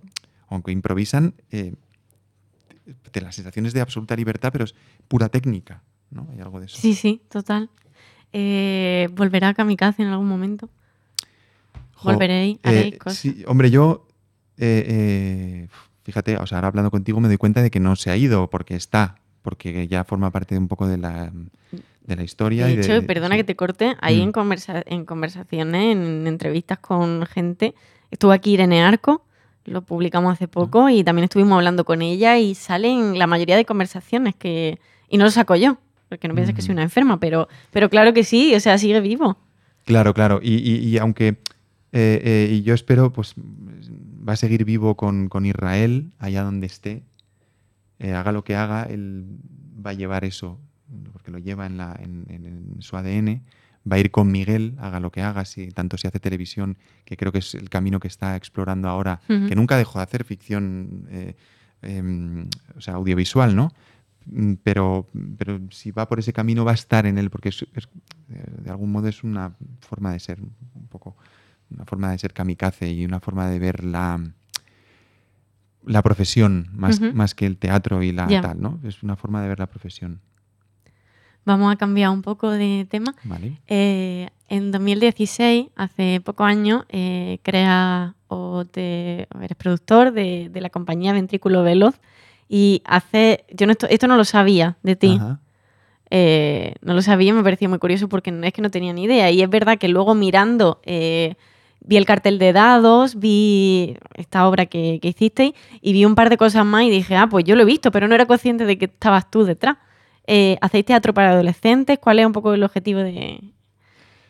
[0.49, 1.73] aunque improvisan, eh,
[3.11, 4.75] te la sensación es de absoluta libertad, pero es
[5.07, 5.81] pura técnica,
[6.11, 6.27] ¿no?
[6.31, 6.77] Hay algo de eso.
[6.77, 7.69] Sí, sí, total.
[8.33, 10.69] Eh, ¿Volverá a Kamikaze en algún momento?
[11.93, 13.17] Jo, Volveréis, eh, cosas.
[13.19, 14.07] sí, hombre, yo,
[14.57, 15.67] eh,
[16.03, 18.49] fíjate, o sea, ahora hablando contigo me doy cuenta de que no se ha ido
[18.49, 21.31] porque está, porque ya forma parte de un poco de la,
[22.05, 22.65] de la historia.
[22.65, 23.39] De y hecho, perdona sí.
[23.39, 24.23] que te corte, ahí Mm.
[24.23, 27.73] en, conversa- en conversaciones, en entrevistas con gente,
[28.11, 29.25] estuvo aquí Irene Arco,
[29.65, 33.65] lo publicamos hace poco, y también estuvimos hablando con ella y salen la mayoría de
[33.65, 34.79] conversaciones que...
[35.09, 35.77] Y no lo saco yo,
[36.09, 36.77] porque no pienses que soy Mm.
[36.77, 39.37] una enferma, pero, pero claro que sí, o sea, sigue vivo.
[39.85, 40.39] Claro, claro.
[40.43, 41.37] Y, y- y aunque
[41.95, 46.65] eh, eh, y yo espero, pues va a seguir vivo con, con Israel, allá donde
[46.65, 47.03] esté.
[47.99, 49.25] Eh, haga lo que haga, él
[49.85, 50.59] va a llevar eso,
[51.11, 53.41] porque lo lleva en, la, en, en- en su ADN.
[53.91, 57.17] Va a ir con Miguel, haga lo que haga, si, tanto si hace televisión, que
[57.17, 61.05] creo que es el camino que está explorando ahora, que nunca dejó de hacer ficción,
[61.09, 61.35] eh,
[61.81, 63.71] em, o sea, audiovisual, ¿no?
[64.25, 67.65] Mm, Pero, pero si va por ese camino va a estar en él, porque es-
[67.73, 67.89] es-
[68.63, 71.17] de algún modo es una forma de ser, un poco,
[71.69, 74.17] una forma de ser kamikaze y una forma de ver la,
[75.85, 78.79] la profesión más, más que el teatro y la tal, ¿no?
[78.83, 80.21] Es una forma de ver la profesión,
[81.45, 83.15] Vamos a cambiar un poco de tema.
[83.23, 83.59] ¿vale?
[83.67, 90.61] Eh, en 2016, hace pocos años, eh, creas o te, o eres productor de, de
[90.61, 91.99] la compañía Ventrículo Veloz
[92.47, 95.39] y hace, yo no esto, esto no lo sabía de ti, Ajá.
[96.15, 99.05] Eh, no lo sabía me pareció muy curioso porque no es que no tenía ni
[99.05, 101.33] idea y es verdad que luego mirando eh,
[101.79, 106.29] vi el cartel de dados, vi esta obra que, que hicisteis y vi un par
[106.29, 108.65] de cosas más y dije, ah, pues yo lo he visto, pero no era consciente
[108.65, 109.77] de que estabas tú detrás.
[110.25, 111.99] Eh, ¿Hacéis teatro para adolescentes?
[111.99, 113.39] ¿Cuál es un poco el objetivo de...?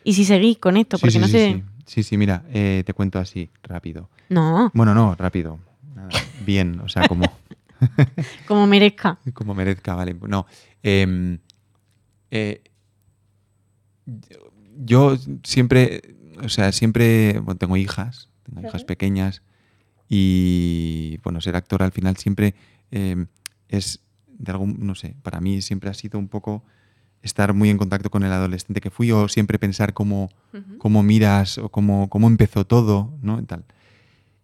[0.02, 1.62] Y si seguís con esto, Sí, porque sí, no sí, sé...
[1.86, 2.02] sí.
[2.02, 4.08] Sí, mira, eh, te cuento así, rápido.
[4.30, 5.58] No, Bueno, no, rápido.
[6.46, 7.24] Bien, o sea, como,
[8.46, 9.18] como merezca.
[9.34, 10.14] como merezca, vale.
[10.28, 10.46] No.
[10.82, 11.38] em,
[12.30, 12.62] eh,
[14.84, 19.42] yo siempre, o sea, siempre, bueno, tengo hijas, tengo hijas pequeñas
[20.08, 22.54] y, bueno, ser actor al final siempre
[22.90, 23.26] em,
[23.68, 24.00] es,
[24.44, 26.62] de algún, no sé, para mí siempre ha sido un poco
[27.22, 30.28] estar muy en contacto con el adolescente que fui o siempre pensar cómo,
[30.78, 33.40] cómo miras o cómo, cómo empezó todo, ¿no?
[33.40, 33.64] Y tal.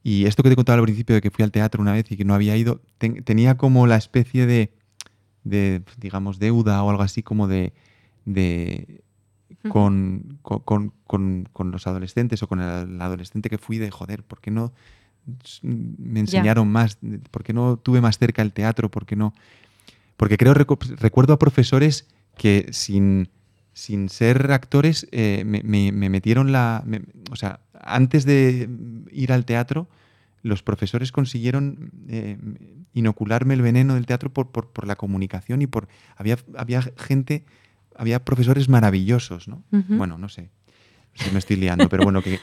[0.02, 2.16] Y esto que te contaba al principio de que fui al teatro una vez y
[2.16, 4.72] que no había ido, ten- tenía como la especie de,
[5.44, 7.74] de, digamos, deuda o algo así como de,
[8.24, 9.02] de
[9.68, 13.90] con, con, con- con- con los adolescentes o con el, el adolescente que fui de,
[13.90, 14.72] joder, ¿por qué no
[15.62, 16.98] me enseñaron más?
[17.30, 18.90] ¿Por qué no tuve más cerca el teatro?
[18.90, 19.34] ¿Por qué no?
[20.20, 22.06] Porque creo, recu- recuerdo a profesores
[22.36, 23.30] que sin,
[23.72, 26.82] sin ser actores eh, me, me- me metieron la...
[26.84, 28.68] me- o sea, antes de
[29.10, 29.88] ir al teatro,
[30.42, 32.36] los profesores consiguieron eh,
[32.92, 35.88] inocularme el veneno del teatro por, por, por la comunicación y por...
[36.16, 37.46] Había, había gente,
[37.96, 39.62] había profesores maravillosos, ¿no?
[39.96, 40.50] Bueno, no sé
[41.14, 42.38] si me estoy liando, pero bueno, que,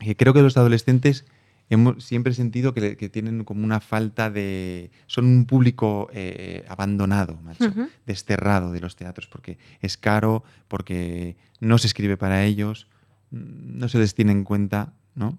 [0.00, 1.26] que creo que los adolescentes
[1.68, 4.90] hemos siempre he sentido que, tienen como una falta de...
[5.06, 7.64] Son un público eh, abandonado, macho,
[8.06, 12.88] desterrado de los teatros, porque es caro, porque no se escribe para ellos,
[13.30, 15.38] mm, no se les tiene en cuenta, ¿no?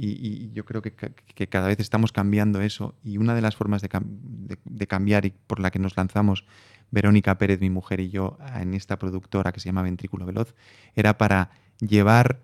[0.00, 2.94] Y, y yo creo que, ca- que cada vez estamos cambiando eso.
[3.04, 5.96] Y una de las formas de, cam- de- de cambiar y por la que nos
[5.98, 6.44] lanzamos
[6.90, 10.54] Verónica Pérez, mi mujer y yo, en esta productora que se llama Ventrículo Veloz,
[10.94, 11.50] era para
[11.80, 12.40] llevar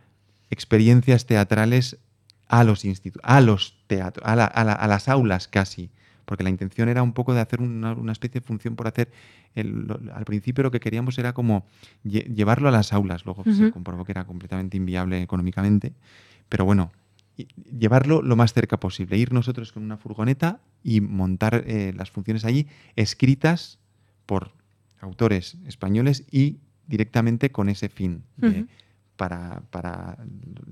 [0.51, 1.97] experiencias teatrales
[2.53, 5.91] a los institutos, a los teatros, a, la- a la- a las aulas casi.
[6.27, 9.11] Porque la intención era un poco de hacer una, una especie de función por hacer.
[9.55, 11.67] el- lo- al principio lo que queríamos era como
[12.05, 13.25] lle- llevarlo a las aulas.
[13.27, 15.93] Luego se comprobó que era completamente inviable económicamente.
[16.49, 16.91] Pero bueno,
[17.37, 22.11] y- llevarlo lo más cerca posible, ir nosotros con una furgoneta y montar eh, las
[22.11, 23.79] funciones allí, escritas
[24.27, 24.53] por
[25.01, 28.67] autores españoles y directamente con ese fin, de-
[29.17, 30.17] para, para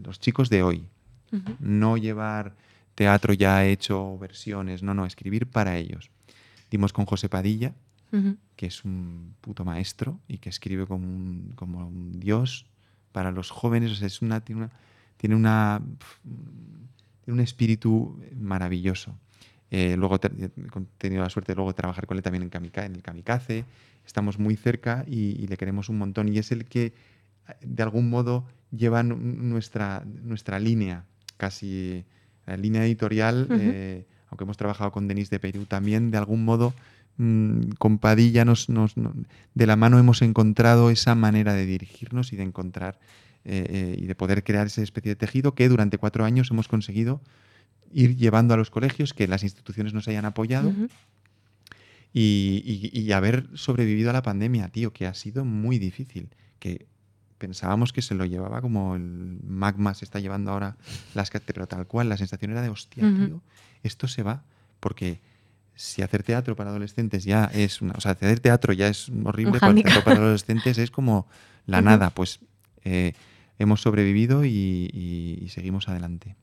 [0.02, 0.84] los chicos de hoy.
[1.60, 2.54] No llevar
[2.94, 6.10] teatro ya hecho, versiones, no, no, escribir para ellos.
[6.70, 7.72] Dimos con José Padilla,
[8.56, 12.66] que es un puto maestro y que escribe como un, como un dios
[13.12, 13.92] para los jóvenes.
[13.92, 14.70] O sea, es una, tiene una,
[15.16, 15.80] tiene una
[17.24, 19.14] tiene un espíritu maravilloso.
[19.70, 20.48] Eh, luego te- he
[20.98, 23.64] tenido la suerte de luego trabajar con él también en, Kamika- en el Kamikaze.
[24.04, 26.28] Estamos muy cerca y, y le queremos un montón.
[26.28, 26.92] Y es el que,
[27.60, 31.04] de algún modo, lleva nu- nuestra, nuestra línea,
[31.40, 32.04] casi
[32.46, 33.48] la línea editorial.
[33.50, 36.72] Eh, aunque hemos trabajado con Denis de Perú también, de algún modo,
[37.16, 39.12] mm, con Padilla nos, nos- no-
[39.54, 43.00] de la mano hemos encontrado esa manera de dirigirnos y de encontrar
[43.44, 46.68] eh, eh, y de poder crear esa especie de tejido que durante cuatro años hemos
[46.68, 47.22] conseguido
[47.92, 50.70] ir llevando a los colegios, que las instituciones nos hayan apoyado
[52.12, 56.28] y- y haber sobrevivido a la pandemia, tío, que ha sido muy difícil.
[56.58, 56.86] Que
[57.40, 60.76] pensábamos que se lo llevaba como el magma se está llevando ahora
[61.14, 63.40] las pero tal cual, la sensación era de hostia, tío,
[63.82, 64.44] esto se va.
[64.78, 65.18] Porque
[65.74, 67.94] si hacer teatro para adolescentes ya es una.
[67.96, 69.92] O sea, hacer teatro ya es horrible, hándicap.
[69.92, 71.26] teatro para adolescentes es como
[71.66, 72.10] la nada.
[72.10, 72.40] Pues
[72.84, 73.14] eh,
[73.58, 74.50] hemos sobrevivido y,
[74.92, 76.36] y- y seguimos adelante.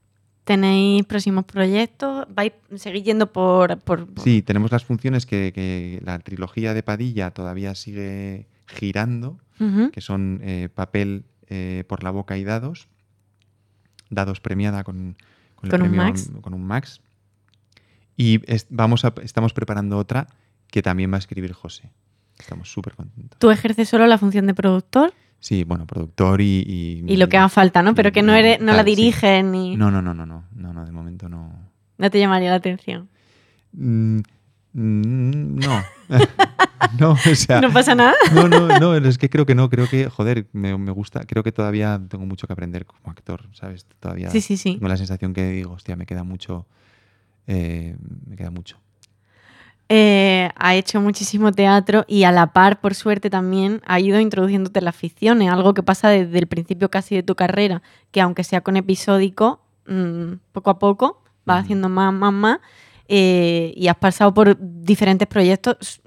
[0.43, 2.25] ¿Tenéis próximos proyectos?
[2.33, 3.77] ¿Vais seguir yendo por...?
[3.79, 9.39] por- por- Sí, tenemos las funciones que, que la trilogía de Padilla todavía sigue girando,
[9.91, 12.87] Que son eh, Papel eh, por la boca y Dados.
[14.09, 15.15] Dados premiada con,
[15.55, 16.31] con el un premio Max.
[16.41, 17.01] con un Max.
[18.15, 20.27] Y es- vamos a, estamos preparando otra
[20.71, 21.91] que también va a escribir José.
[22.39, 23.39] Estamos súper contentos.
[23.39, 25.13] ¿Tú ejerces solo la función de productor?
[25.39, 26.63] Sí, bueno, productor y...
[27.07, 27.93] Y, Y lo que haga falta, ¿no?
[27.95, 28.91] Pero que no, eres, no la Tal, sí.
[29.43, 29.75] ni...
[29.75, 31.53] No, no, no, no, no, no, no, de momento no.
[31.97, 33.07] No te llamaría la atención.
[33.73, 34.19] Mm,
[34.77, 35.83] no.
[36.99, 37.61] no, o sea...
[37.61, 38.13] No pasa nada.
[38.31, 41.43] No, no, no, es que creo que no, creo que, joder, me, me gusta, creo
[41.43, 43.87] que todavía tengo mucho que aprender como actor, ¿sabes?
[43.99, 44.75] Todavía Sí, sí, sí.
[44.75, 46.67] tengo la sensación que digo, hostia, me queda mucho,
[47.47, 47.95] eh,
[48.27, 48.77] me queda mucho.
[49.89, 54.81] Eh, ha hecho muchísimo teatro y a la par, por suerte, también ha ido introduciéndote
[54.81, 58.61] las ficciones, algo que pasa desde el principio casi de tu carrera, que aunque sea
[58.61, 61.57] con episódico, mm, poco a poco Ujú.
[61.57, 62.59] haciendo más, más, más,
[63.07, 66.01] eh, y has pasado por diferentes proyectos,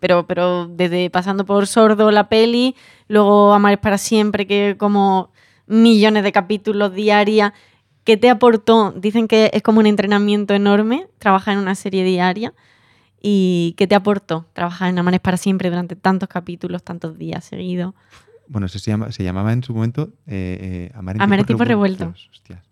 [0.00, 2.76] pero, pero desde pasando por Sordo, la peli,
[3.08, 5.30] luego Amar para siempre, que como
[5.68, 7.52] millones de capítulos diarias.
[8.04, 8.92] ¿Qué te aportó?
[8.92, 12.54] Dicen que es como un entrenamiento enorme trabajar en una serie diaria.
[13.20, 17.94] ¿Y qué te aportó trabajar en Amanes para siempre durante tantos capítulos, tantos días seguidos?
[18.46, 21.68] Bueno, eso se, llama, se llamaba en su momento eh, eh, Amar en revueltos.
[21.68, 22.28] revueltos.
[22.32, 22.62] Hostias.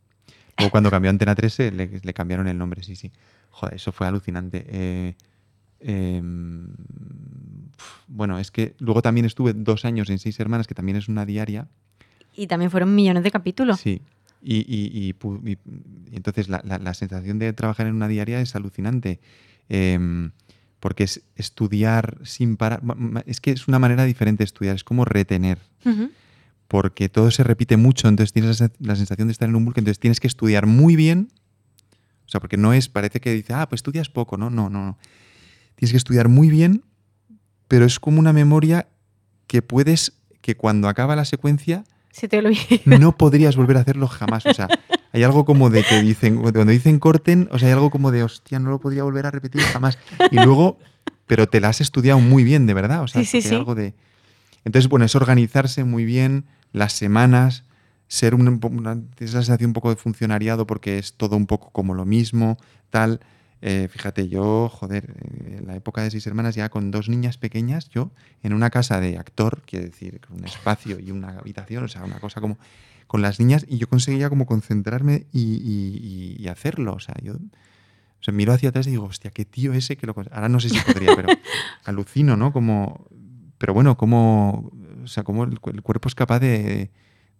[0.56, 3.12] Luego cuando cambió a Antena 3 eh, le, le cambiaron el nombre, sí, sí.
[3.56, 4.66] Joder, eso fue alucinante.
[4.68, 5.14] Eh,
[5.80, 6.66] em,
[8.06, 11.24] bueno, es que luego también estuve dos años en Seis Hermanas, que también es una
[11.24, 11.68] diaria.
[12.34, 13.80] Y también fueron millones de capítulos.
[13.80, 14.02] Sí.
[14.42, 15.58] Y, y- y pu- y-
[16.12, 19.20] y entonces la, la- la sensación de trabajar en una diaria es alucinante.
[19.70, 20.32] Em,
[20.78, 22.82] porque es estudiar sin parar.
[23.24, 25.58] Es que es una manera diferente de estudiar, es como retener.
[26.68, 29.98] Porque todo se repite mucho, entonces tienes la sensación de estar en un bucle, entonces
[29.98, 31.28] tienes que estudiar muy bien.
[32.26, 34.84] O sea, porque no es, parece que dice, ah, pues estudias poco, no, no, no.
[34.84, 34.98] no.
[35.76, 36.82] Tienes que estudiar muy bien,
[37.68, 38.88] pero es como una memoria
[39.46, 42.42] que puedes, que cuando acaba la secuencia, Se te
[42.84, 44.46] no podrías volver a hacerlo jamás.
[44.46, 44.68] O sea,
[45.12, 48.22] hay algo como de que dicen, cuando dicen corten, o sea, hay algo como de,
[48.22, 49.98] hostia, no lo podría volver a repetir jamás.
[50.30, 50.78] Y luego,
[51.26, 53.02] pero te la has estudiado muy bien, de verdad.
[53.02, 53.54] O sea, Sí, sí, hay sí.
[53.54, 53.94] algo de...
[54.64, 57.64] Entonces, bueno, es organizarse muy bien las semanas,
[58.08, 61.94] ser un, una, esa sensación un poco de funcionariado porque es todo un poco como
[61.94, 62.56] lo mismo,
[62.90, 63.20] tal.
[63.62, 65.14] Eh, fíjate, yo, joder,
[65.46, 69.00] en la época de seis hermanas, ya con dos niñas pequeñas, yo en una casa
[69.00, 72.58] de actor, quiere decir, con un espacio y una habitación, o sea, una cosa como
[73.06, 76.92] con las niñas, y yo conseguía como concentrarme y, y- y- y hacerlo.
[76.94, 80.06] O sea, yo o sea, miro hacia atrás y digo, hostia, qué tío ese que
[80.06, 80.28] lo cons-".
[80.32, 81.28] Ahora no sé si podría, pero
[81.84, 82.52] alucino, ¿no?
[82.52, 83.06] Como,
[83.58, 84.70] pero bueno, como,
[85.02, 86.90] o sea, como el cuerpo es capaz de,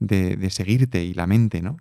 [0.00, 1.76] de- de seguirte y la mente, ¿no?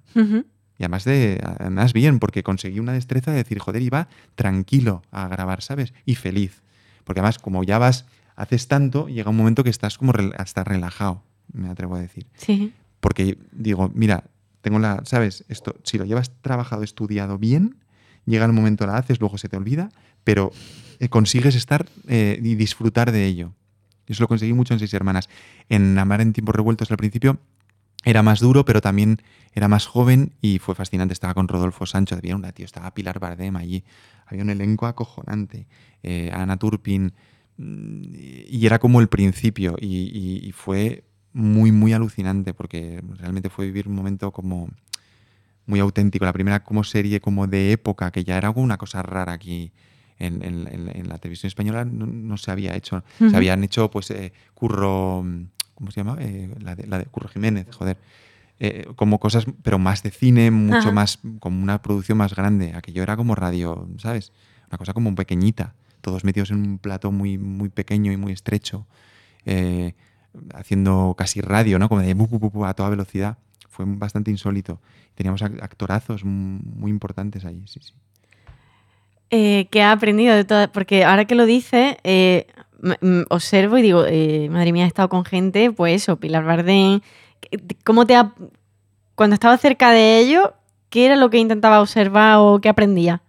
[0.78, 5.28] Y además de, además bien, porque conseguí una destreza de decir, joder, iba tranquilo a
[5.28, 5.94] grabar, ¿sabes?
[6.06, 6.62] Y feliz.
[7.06, 10.64] Porque además, como ya vas, haces tanto, llega un momento que estás como rel- hasta
[10.64, 11.24] relajado,
[11.54, 12.26] me atrevo a decir.
[12.36, 12.74] Sí.
[13.00, 14.26] Porque digo, mira,
[14.62, 15.46] tengo la, ¿sabes?
[15.48, 17.78] Esto, si lo llevas trabajado, estudiado bien,
[18.26, 19.90] llega el momento, la haces, luego se te olvida,
[20.24, 20.52] pero
[21.00, 23.54] eh, consigues estar eh, y disfrutar de ello.
[24.08, 25.30] Eso lo conseguí mucho en Seis Hermanas.
[25.70, 27.40] En Amar en tiempos revueltos al principio
[28.06, 29.22] era más duro, pero también
[29.54, 31.14] era más joven y fue fascinante.
[31.14, 33.84] Estaba con Rodolfo Sancho, había una tío, estaba Pilar Bardem allí,
[34.26, 35.68] había un elenco acojonante,
[36.04, 37.14] eh, Ana Turpin,
[37.58, 38.04] mm,
[38.50, 43.66] y era como el principio y, y- y fue muy, muy alucinante porque realmente fue
[43.66, 44.70] vivir un momento como
[45.66, 46.26] muy auténtico.
[46.26, 49.72] La primera como serie como de época, que ya era una cosa rara aquí
[50.20, 53.04] en, en- en- la televisión española, no, no se había hecho.
[53.32, 55.26] Se habían hecho, pues, eh, Curro,
[55.76, 56.18] ¿cómo se llama?
[56.20, 57.98] Eh, la, de, la de Curro Jiménez, joder.
[58.60, 60.92] Eh, como cosas, pero más de cine, mucho Ajá.
[60.92, 62.74] más, como una producción más grande.
[62.74, 64.32] Aquello era como radio, ¿sabes?
[64.70, 68.88] Una cosa como pequeñita, todos metidos en un plato muy, muy pequeño y muy estrecho,
[69.46, 69.94] eh,
[70.54, 71.90] haciendo casi radio, ¿no?
[71.90, 73.38] Como de bu, bu, bu, a toda velocidad.
[73.70, 74.80] Fue bastante insólito.
[75.16, 77.94] Teníamos ac- actorazos muy importantes ahí, sí, sí.
[79.32, 80.70] Eh, ¿Qué ha aprendido de todas?
[80.70, 82.46] Porque ahora que lo m-
[83.30, 86.64] observo y digo, eh, madre mía, he estado con gente, pues eso, Pilar.
[86.66, 87.02] ¿Qué-
[87.84, 88.34] ¿Cómo te ha,
[89.16, 90.50] cuando estaba cerca de ellos,
[90.90, 93.22] qué era lo que intentaba observar o qué aprendía?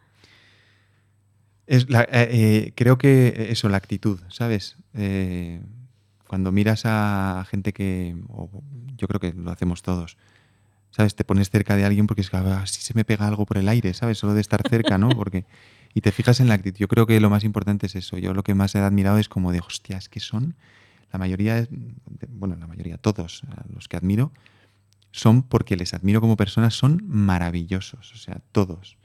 [1.67, 4.77] Es la- eh, eh, creo que eso, la actitud, ¿sabes?
[4.95, 5.61] Eh,
[6.29, 8.17] cuando miras a gente que,
[8.97, 10.17] yo creo que lo hacemos todos,
[10.91, 11.15] ¿sabes?
[11.17, 13.59] Te pones cerca de alguien porque es que "Ah, si se me pega algo por
[13.59, 14.19] el aire, ¿sabes?
[14.19, 15.09] Solo de estar cerca, ¿no?
[15.11, 15.45] Porque,
[15.97, 16.77] y te fijas en la actitud.
[16.77, 18.19] Yo creo que lo más importante es eso.
[18.19, 20.55] Yo lo que más he admirado es como de, hostia, es que son,
[21.11, 21.67] la mayoría,
[22.29, 24.31] bueno, la mayoría, todos a los que admiro,
[25.11, 28.99] son porque les admiro como personas, son maravillosos, o sea, todos.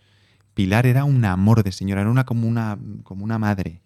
[0.54, 3.80] Pilar era un amor de señora, era una como una, como una madre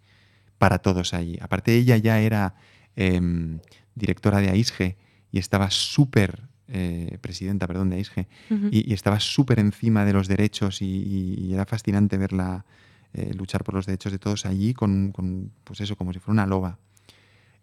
[0.57, 1.37] para todos allí.
[1.41, 2.55] Aparte, ella ya era
[2.95, 3.59] em,
[3.93, 4.97] directora de AISGE
[5.31, 8.27] y estaba súper, eh, presidenta, perdón, de AISGE,
[8.71, 12.65] y, y estaba súper encima de los derechos y era fascinante verla
[13.15, 16.33] eh, luchar por los derechos de todos allí con, con, pues eso, como si fuera
[16.33, 16.77] una loba.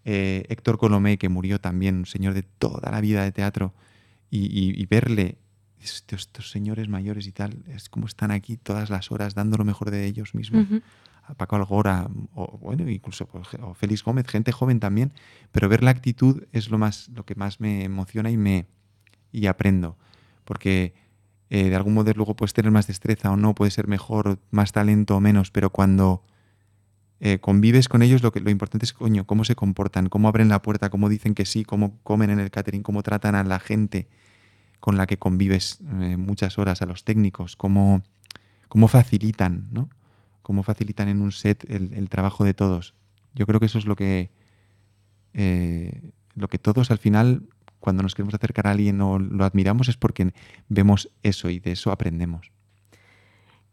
[0.04, 3.72] Eh, Héctor Colomé, que murió también, un señor de toda la vida de teatro,
[4.30, 5.36] y, y- y verle,
[5.80, 9.64] estos, estos señores mayores y tal, es como están aquí todas las horas dando lo
[9.64, 10.66] mejor de ellos mismos.
[11.24, 15.12] A Paco Algora, o bueno, incluso pues, o Félix Gómez, gente joven también,
[15.52, 18.66] pero ver la actitud es lo más, lo que más me emociona y me
[19.30, 19.96] y aprendo.
[20.44, 20.94] Porque
[21.54, 24.72] eh, de algún modo luego puedes tener más destreza o no, puede ser mejor, más
[24.72, 26.24] talento o menos, pero cuando
[27.20, 30.48] eh, convives con ellos, lo, que, lo importante es, coño, cómo se comportan, cómo abren
[30.48, 33.60] la puerta, cómo dicen que sí, cómo comen en el catering, cómo tratan a la
[33.60, 34.08] gente
[34.80, 38.02] con la que convives eh, muchas horas, a los técnicos, cómo,
[38.68, 39.90] cómo facilitan, ¿no?
[40.40, 42.94] Cómo facilitan en un set el, el trabajo de todos.
[43.34, 44.30] Yo creo que eso es lo que,
[46.34, 47.42] lo que todos al final,
[47.82, 50.32] cuando nos queremos acercar a alguien o lo admiramos, es porque
[50.68, 52.50] vemos eso y de eso aprendemos.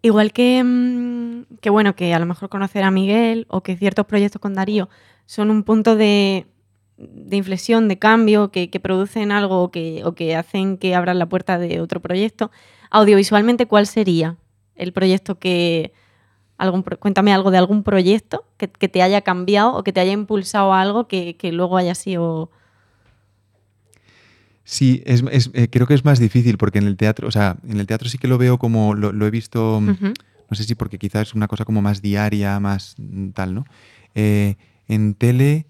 [0.01, 4.05] Igual que, mm, que, bueno, que a lo mejor conocer a Miguel o que ciertos
[4.05, 4.89] proyectos con Darío
[5.25, 6.47] son un punto de,
[6.97, 11.19] de inflexión, de cambio, que, que producen algo o que, o que hacen que abran
[11.19, 12.49] la puerta de otro proyecto.
[12.89, 14.37] Audiovisualmente, ¿cuál sería
[14.75, 15.93] el proyecto que...
[16.57, 20.11] Algún, cuéntame algo de algún proyecto que, que te haya cambiado o que te haya
[20.11, 22.51] impulsado a algo que, que luego haya sido...
[24.71, 27.57] Sí, es, es- eh, creo que es más difícil porque en el teatro, o sea,
[27.67, 29.85] en el teatro sí que lo veo como, lo, lo he visto, mm,
[30.49, 33.65] no sé si porque quizás es una cosa como más diaria, más mm, tal, ¿no?
[34.13, 34.57] Eh,
[34.87, 35.65] en tele,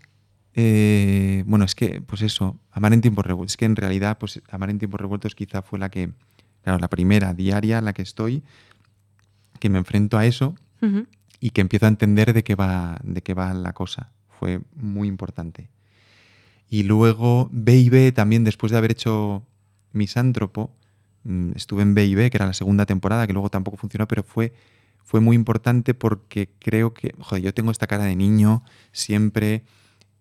[0.53, 4.41] eh, bueno, es que, pues eso, Amar en tiempos revueltos, es que en realidad, pues
[4.49, 6.11] Amar en tiempos revueltos quizá fue la que,
[6.63, 8.43] claro, la primera diaria en la que estoy,
[9.59, 10.55] que me enfrento a eso
[11.39, 14.11] y que empiezo a entender de qué va, de qué va la cosa.
[14.39, 15.69] Fue muy importante.
[16.69, 19.43] Y luego B&B también, después de haber hecho
[19.91, 20.75] Misántropo,
[21.23, 24.53] mm, estuve en B&B, que era la segunda temporada, que luego tampoco funcionó, pero fue,
[25.03, 29.63] fue muy importante porque creo que, joder, yo tengo esta cara de niño siempre,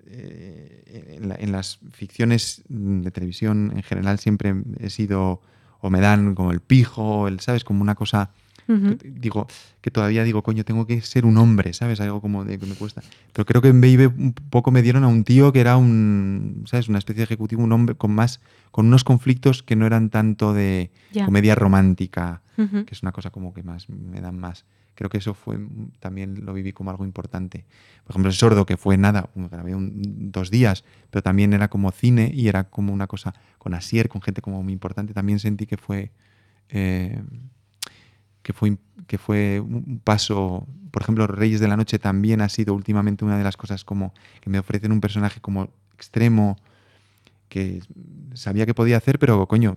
[0.06, 5.42] eh, en, en las ficciones de televisión en general siempre he sido,
[5.80, 7.62] o me dan como el pijo, el, ¿sabes?
[7.62, 8.30] Como una cosa
[8.68, 8.98] Ujú.
[8.98, 9.46] que- digo,
[9.80, 12.00] que todavía digo, coño, tengo que ser un hombre, ¿sabes?
[12.00, 13.02] Algo como de que me cuesta.
[13.32, 16.64] Pero creo que en Baby un poco me dieron a un tío que era un,
[16.66, 16.88] ¿sabes?
[16.88, 18.40] Una especie de ejecutivo, un hombre con más,
[18.70, 21.24] con unos conflictos que no eran tanto de Ya.
[21.24, 22.84] comedia romántica, Ujú.
[22.84, 24.64] que es una cosa como que más me dan más.
[24.94, 25.58] Creo que eso fue
[26.00, 27.64] también lo viví como algo importante.
[28.04, 31.92] Por ejemplo, el sordo, que fue nada, grabé un- dos días, pero también era como
[31.92, 35.14] cine y era como una cosa con Asier, con gente como muy importante.
[35.14, 36.10] También sentí que fue
[36.70, 37.22] eh,
[38.48, 40.66] que fue, que fue un paso.
[40.90, 44.14] Por ejemplo, Reyes de la Noche también ha sido últimamente una de las cosas como
[44.40, 46.56] que me ofrecen un personaje como extremo
[47.50, 47.82] que
[48.32, 49.76] sabía que podía hacer, pero coño,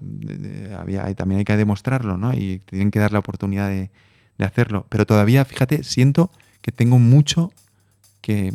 [0.80, 2.34] había, también hay que demostrarlo, ¿no?
[2.34, 3.92] Y tienen que dar la oportunidad de,
[4.40, 4.86] hacerlo.
[4.88, 7.52] Pero todavía, fíjate, siento que tengo mucho
[8.22, 8.54] que,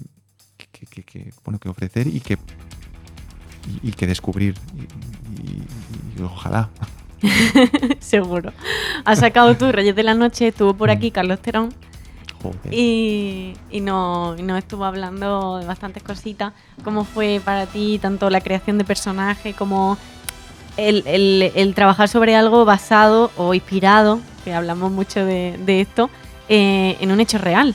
[1.45, 2.39] bueno, que ofrecer y que,
[3.83, 4.55] y, que descubrir.
[6.17, 6.71] Y ojalá.
[8.01, 8.53] Seguro.
[9.05, 11.73] Has sacado tú Reyes de la Noche, estuvo por aquí Carlos Terón
[12.43, 12.73] Joder.
[12.73, 16.53] y, y no, nos estuvo hablando de bastantes cositas.
[16.85, 19.97] ¿Cómo fue para ti tanto la creación de personaje como
[20.77, 26.11] el, el- el trabajar sobre algo basado o inspirado, que hablamos mucho de, de esto,
[26.49, 27.75] eh, en un hecho real?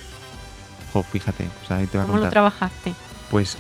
[0.94, 2.94] Jo, fíjate, sea, ahí te voy a ¿Cómo lo trabajaste?
[3.32, 3.58] Pues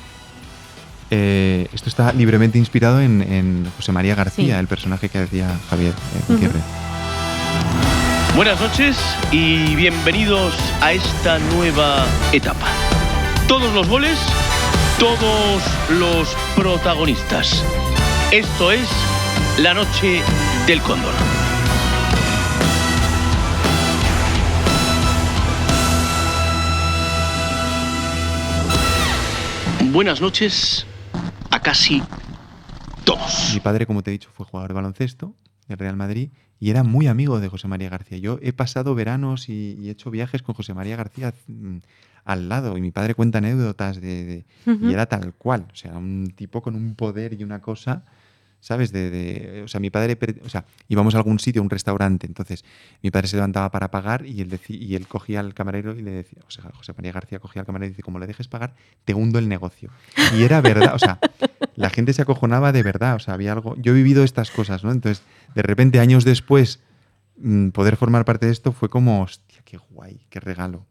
[1.11, 4.59] eh, esto está libremente inspirado en, en José María García, Sí.
[4.59, 6.33] el personaje que decía Javier eh, Ujú.
[6.33, 6.63] Gutiérrez.
[8.35, 8.97] Buenas noches
[9.31, 12.65] y bienvenidos a esta nueva etapa.
[13.47, 14.17] Todos los goles,
[14.99, 15.61] todos
[15.99, 17.61] los protagonistas.
[18.31, 18.87] Esto es
[19.57, 20.21] la noche
[20.65, 21.13] del cóndor.
[29.91, 30.85] Buenas noches
[31.61, 32.01] a casi
[33.03, 33.51] todos.
[33.53, 35.35] Mi padre, como te he dicho, fue jugador de baloncesto
[35.67, 38.17] del Real Madrid y era muy amigo de José María García.
[38.17, 41.77] Yo he pasado veranos y, y he hecho viajes con José María García mm,
[42.25, 46.33] al lado y mi padre cuenta anécdotas de, y era tal cual, o sea, un
[46.35, 48.05] tipo con un poder y una cosa,
[48.61, 48.93] ¿sabes?
[49.63, 52.63] O sea, mi padre, o sea, íbamos a algún sitio, a un restaurante, entonces
[53.01, 56.11] mi padre se levantaba para pagar y él, y él cogía al camarero y le
[56.11, 58.75] decía, o sea, José María García cogía al camarero y dice, como le dejes pagar,
[59.03, 59.89] te hundo el negocio.
[60.37, 61.19] Y era verdad, o sea,
[61.75, 64.83] la gente se acojonaba de verdad, o sea, había algo, yo he vivido estas cosas,
[64.83, 64.91] ¿no?
[64.91, 65.23] Entonces,
[65.55, 66.79] de repente, años después,
[67.37, 70.85] mm, poder formar parte de esto fue como, hostia, qué guay, qué regalo.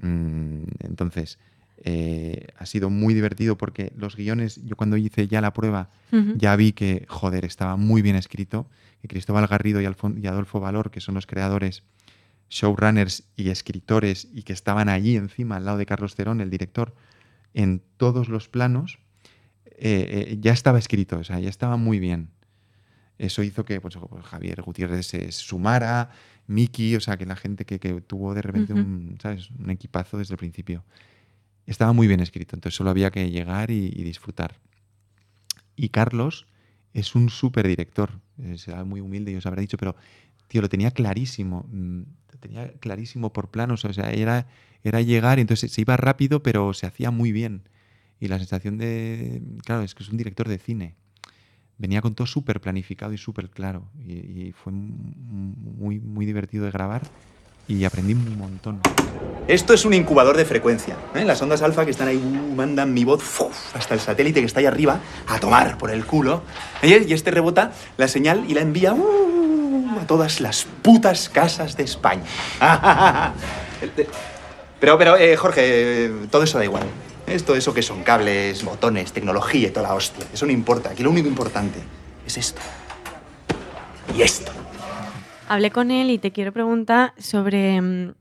[0.00, 1.38] Mm, Entonces,
[1.78, 5.90] eh, ha sido muy divertido porque los guiones, yo cuando hice ya la prueba,
[6.38, 8.68] ya vi que, joder, estaba muy bien escrito,
[9.00, 11.82] que Cristóbal Garrido y, Alfon- y Adolfo Valor, que son los creadores,
[12.50, 16.94] showrunners y escritores, y que estaban allí encima, al lado de Carlos Cerón, el director,
[17.54, 18.98] en todos los planos,
[19.66, 22.28] eh, eh, ya estaba escrito, o sea, ya estaba muy bien.
[23.18, 26.10] Eso hizo que pues, Javier Gutiérrez se sumara,
[26.46, 29.50] Miki, o sea, que la gente que, que tuvo de repente un, ¿sabes?
[29.50, 30.84] un equipazo desde el principio.
[31.66, 34.58] Estaba muy bien escrito, entonces solo había que llegar y, disfrutar.
[35.76, 36.46] Y Carlos
[36.92, 39.96] es un súper director, eh, será muy humilde y os habrá dicho, pero
[40.48, 42.02] tío, lo tenía clarísimo, mm,
[42.40, 44.46] tenía clarísimo por planos, o sea, era,
[44.82, 47.68] era llegar y entonces se iba rápido, pero se hacía muy bien.
[48.20, 50.94] Y la sensación de, claro, es que es un director de cine.
[51.78, 53.88] Venía con todo súper planificado y súper claro.
[53.98, 57.02] Y, y fue muy, muy divertido de grabar
[57.68, 58.80] y aprendí un montón.
[59.48, 60.96] Esto es un incubador de frecuencia.
[61.14, 61.24] ¿eh?
[61.24, 63.74] Las ondas alfa que están ahí uh, mandan mi voz ¡fuf!
[63.74, 66.42] hasta el satélite que está ahí arriba a tomar por el culo.
[66.80, 67.04] ¿eh?
[67.06, 71.84] Y este rebota la señal y la envía uh, a todas las putas casas de
[71.84, 72.22] España.
[74.80, 76.84] pero, pero, eh, Jorge, todo eso da igual.
[77.26, 80.24] Esto, eso que son cables, botones, tecnología y toda la hostia.
[80.32, 80.90] Eso no importa.
[80.90, 81.80] Aquí lo único importante
[82.26, 82.60] es esto.
[84.16, 84.52] Y esto.
[85.52, 88.14] Hablé con él y te quiero preguntar sobre mm,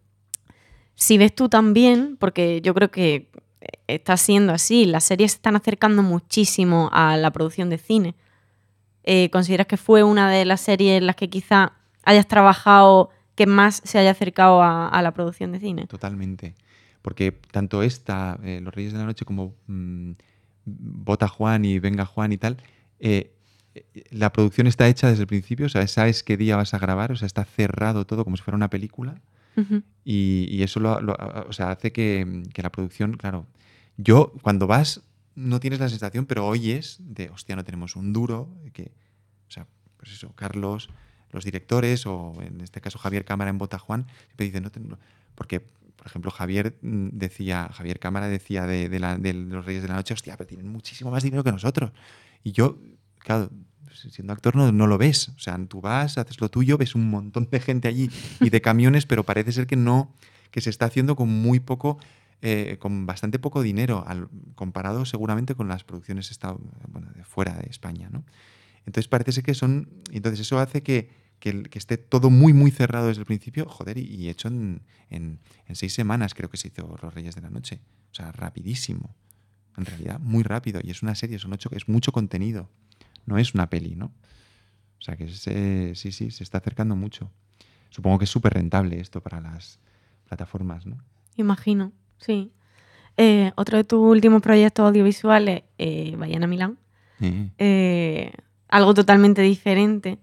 [0.96, 3.32] si ves tú también, porque yo creo que
[3.88, 8.16] está siendo así, las series se están acercando muchísimo a la producción de cine.
[9.04, 11.72] Eh, ¿Consideras que fue una de las series en las que quizá
[12.04, 15.88] hayas trabajado que más se haya acercado a, la producción de cine?
[15.88, 16.54] Totalmente.
[17.02, 20.12] Porque tanto esta, eh, Los Reyes de la Noche, como mm,
[20.66, 22.58] Bota Juan y Venga Juan y tal,
[23.00, 23.32] eh,
[24.10, 27.12] la producción está hecha desde el principio, o sea, sabes qué día vas a grabar,
[27.12, 29.22] o sea, está cerrado todo como si fuera una película.
[30.04, 31.16] Y, y eso lo, lo-
[31.48, 33.46] o sea, hace que, que la producción, claro,
[33.98, 35.02] yo cuando vas
[35.36, 38.92] no tienes la sensación, pero oyes de, hostia, no tenemos un duro, que,
[39.48, 39.68] o sea,
[39.98, 40.90] pues eso, Carlos,
[41.32, 44.90] los directores, o en este caso Javier Cámara en Bota Juan, siempre dicen, no, ten-
[44.90, 45.00] no",
[45.36, 49.84] porque, por ejemplo, Javier mm, decía, Javier Cámara decía de, de la- de los Reyes
[49.84, 51.92] de la Noche, hostia, pero tienen muchísimo más dinero que nosotros.
[52.44, 52.78] Y yo,
[53.24, 53.50] claro,
[53.94, 55.30] siendo actor no, no lo ves.
[55.30, 58.10] O sea, tú vas, haces lo tuyo, ves un montón de gente allí
[58.40, 60.14] y de camiones, pero parece ser que no,
[60.52, 61.98] que se está haciendo con muy poco,
[62.42, 64.06] eh, con bastante poco dinero,
[64.56, 66.56] comparado seguramente con las producciones esta-
[66.90, 68.24] bueno, de fuera de España, ¿no?
[68.86, 71.10] Entonces parece ser que son, entonces eso hace que,
[71.40, 74.82] que, que esté todo muy, muy cerrado desde el principio, joder, y, y hecho en,
[75.12, 77.80] en- en seis semanas creo que se hizo Los Reyes de la Noche.
[78.12, 79.16] O sea, rapidísimo.
[79.78, 80.82] En realidad, muy rápido.
[80.84, 82.70] Y es una serie, son ocho, es mucho contenido.
[83.26, 84.12] No es una peli, ¿no?
[85.00, 87.32] O sea que sí, sí, se está acercando mucho.
[87.90, 89.80] Supongo que es súper rentable esto para las
[90.28, 90.98] plataformas, ¿no?
[91.36, 92.52] Imagino, sí.
[93.18, 96.78] Eh, otro de tus últimos proyectos audiovisuales, eh, Vayan a Milán.
[97.20, 98.32] Eh, eh,
[98.70, 100.20] algo totalmente diferente.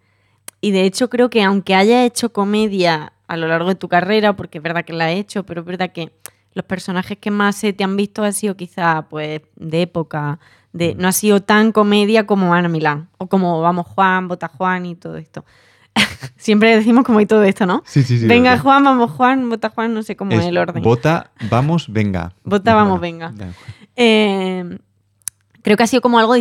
[0.61, 4.35] Y de hecho creo que aunque haya hecho comedia a lo largo de tu carrera,
[4.35, 6.13] porque es verdad que la has hecho, pero es verdad que
[6.55, 10.41] los personajes que más se te han visto han sido quizá pues de época,
[10.79, 14.87] de, no ha sido tan comedia como Ana Milán, o como Vamos Juan, Bota Juan
[14.87, 15.45] y todo esto.
[16.37, 17.83] Siempre decimos como y todo esto, ¿no?
[17.85, 18.27] Sí, sí, sí.
[18.27, 18.63] venga verdad.
[18.63, 20.83] Juan, vamos Juan, Bota Juan, no sé cómo es, Es el orden.
[20.83, 22.33] Bota, vamos, venga.
[22.45, 23.35] Bota, vamos, venga.
[23.97, 24.79] Eh,
[25.63, 26.35] creo que ha sido como algo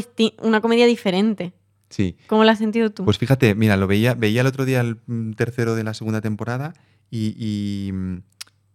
[0.44, 1.54] una comedia diferente.
[1.90, 2.18] Sí.
[2.28, 3.06] ¿Cómo la has sentido tú?
[3.06, 6.22] Pues fíjate, mira, lo veía, veía el otro día el mm, tercero de la segunda
[6.22, 6.74] temporada
[7.10, 8.18] y, y, mm,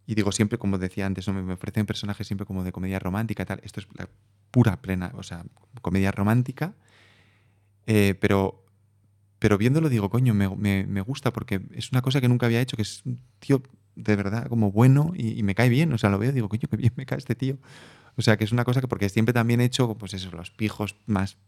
[0.06, 1.34] y digo siempre, como decía antes, ¿no?
[1.34, 3.60] me, ofrecen personajes siempre como de comedia romántica tal.
[3.64, 4.08] Esto es la
[4.50, 5.44] pura, plena, o sea,
[5.82, 6.74] comedia romántica.
[7.86, 8.64] eh, pero,
[9.38, 10.48] pero viéndolo digo, coño, me,
[10.86, 13.62] me- gusta porque es una cosa que nunca había hecho, que es un tío
[13.96, 15.92] de verdad como bueno y, me cae bien.
[15.92, 17.58] O sea, lo veo digo, coño, qué bien me cae este tío.
[18.16, 20.50] O sea, que es una cosa que, porque siempre también he hecho, pues eso, los
[20.52, 21.38] pijos más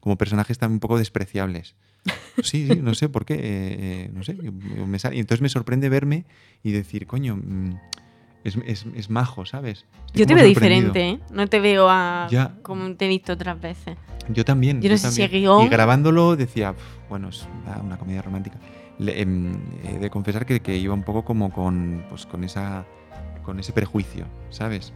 [0.00, 1.74] como personajes también un poco despreciables.
[2.42, 4.34] Sí, sí, no sé por qué, eh, eh, no sé.
[4.34, 6.24] me sale- y entonces me sorprende verme
[6.64, 7.74] y decir, coño, mm,
[8.44, 9.86] es, es- es majo, ¿sabes?
[10.06, 11.20] Estoy Yo te veo diferente, ¿eh?
[11.32, 12.56] No te veo a Ya.
[12.62, 13.96] como te he visto otras veces.
[14.28, 14.80] Yo también.
[14.82, 15.30] Yo no sé si también.
[15.44, 17.46] el guión- Y grabándolo decía, "Pf, bueno, es
[17.84, 18.58] una, comedia romántica.
[18.98, 19.52] Le- em,
[19.84, 22.84] he de confesar que, que iba un poco como con, pues, con, esa,
[23.44, 24.92] con ese prejuicio, ¿sabes?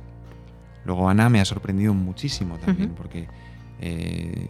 [0.85, 2.97] Luego Ana me ha sorprendido muchísimo también, Ujú.
[3.03, 3.29] porque,
[3.81, 4.49] eh,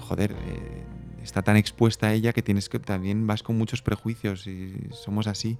[0.00, 0.84] joder, eh,
[1.22, 5.26] está tan expuesta a ella que tienes que también vas con muchos prejuicios y somos
[5.26, 5.58] así.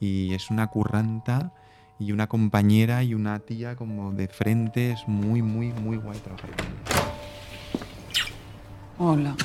[0.00, 1.52] Y es una curranta
[1.98, 4.92] y una compañera y una tía como de frente.
[4.92, 7.00] Es muy, muy, muy guay trabajar con ella.
[8.98, 9.36] Hola.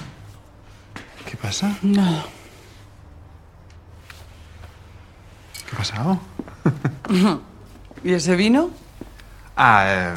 [1.29, 1.77] ¿Qué pasa?
[1.81, 2.25] Nada.
[5.67, 6.19] ¿Qué ha pasado?
[8.03, 8.69] ¿Y ese vino?
[9.55, 10.13] Ah, eh,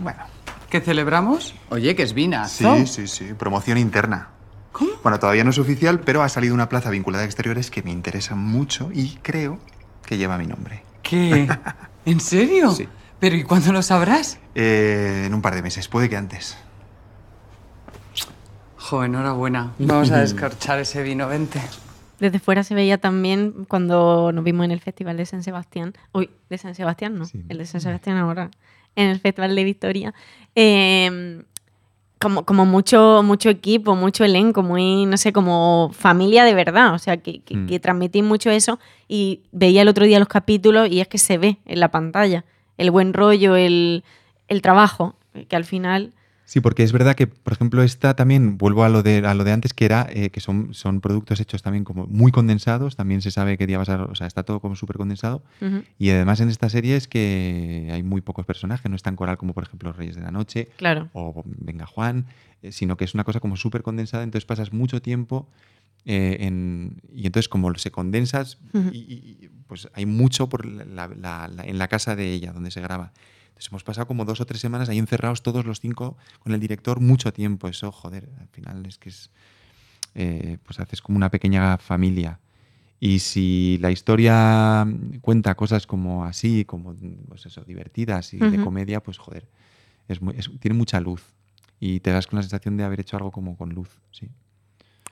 [0.00, 0.35] bueno.
[0.70, 1.54] ¿Qué celebramos?
[1.70, 2.76] Oye, que es vinazo.
[2.76, 3.34] Sí, sí, sí.
[3.34, 4.28] Promoción interna.
[4.72, 4.90] ¿Cómo?
[5.02, 7.90] Bueno, todavía no es oficial, pero ha salido una plaza vinculada a exteriores que me
[7.92, 9.58] interesa mucho y creo
[10.04, 10.82] que lleva mi nombre.
[11.02, 11.48] ¿Qué?
[12.04, 12.72] ¿En serio?
[12.72, 12.88] Sí.
[13.18, 14.38] ¿Pero y cuándo lo sabrás?
[14.54, 16.56] Eh, en un par de meses, puede que antes.
[18.78, 19.72] Jo, enhorabuena.
[19.78, 21.60] Vamos a descorchar ese vino, vente.
[22.20, 25.94] Desde fuera se veía también cuando nos vimos en el Festival de San Sebastián.
[26.12, 27.44] Uy, de San Sebastián no, Sí.
[27.48, 28.50] el de San Sebastián ahora.
[28.96, 30.14] En el Festival de Victoria.
[30.54, 31.42] Eh,
[32.18, 36.94] como, como mucho, mucho equipo, mucho elenco, muy, no sé, como familia de verdad.
[36.94, 37.66] O sea, que, que, Mm.
[37.66, 38.78] que transmitís mucho eso.
[39.06, 42.44] Y veía el otro día los capítulos y es que se ve en la pantalla
[42.78, 44.02] el buen rollo, el,
[44.48, 45.14] el trabajo,
[45.48, 46.12] que al final.
[46.48, 49.42] Sí, porque es verdad que, por ejemplo, esta también, vuelvo a lo de, a lo
[49.42, 53.20] de antes, que era eh, que son, son productos hechos también como muy condensados, también
[53.20, 54.04] se sabe qué día vas a...
[54.04, 55.42] O sea, está todo como súper condensado.
[55.98, 59.36] Y además en esta serie es que hay muy pocos personajes, no es tan coral
[59.38, 61.10] como, por ejemplo, Reyes de la Noche claro.
[61.14, 62.26] o Venga Juan,
[62.62, 65.48] eh, sino que es una cosa como súper condensada, entonces pasas mucho tiempo
[66.04, 67.02] eh, en...
[67.12, 68.58] Y entonces como se condensas,
[68.92, 72.52] y, y- y, pues hay mucho por la- la- la- en la casa de ella,
[72.52, 73.12] donde se graba.
[73.56, 76.60] Entonces hemos pasado como dos o tres semanas ahí encerrados todos los cinco con el
[76.60, 77.68] director mucho tiempo.
[77.68, 79.30] Eso, joder, al final es que es,
[80.14, 82.38] eh, pues haces como una pequeña familia.
[83.00, 84.86] Y si la historia
[85.22, 86.94] cuenta cosas como así, como
[87.28, 89.48] pues eso, divertidas y de comedia, pues joder,
[90.06, 91.22] es muy- es- tiene mucha luz.
[91.80, 94.28] Y te das con la sensación de haber hecho algo como con luz, sí.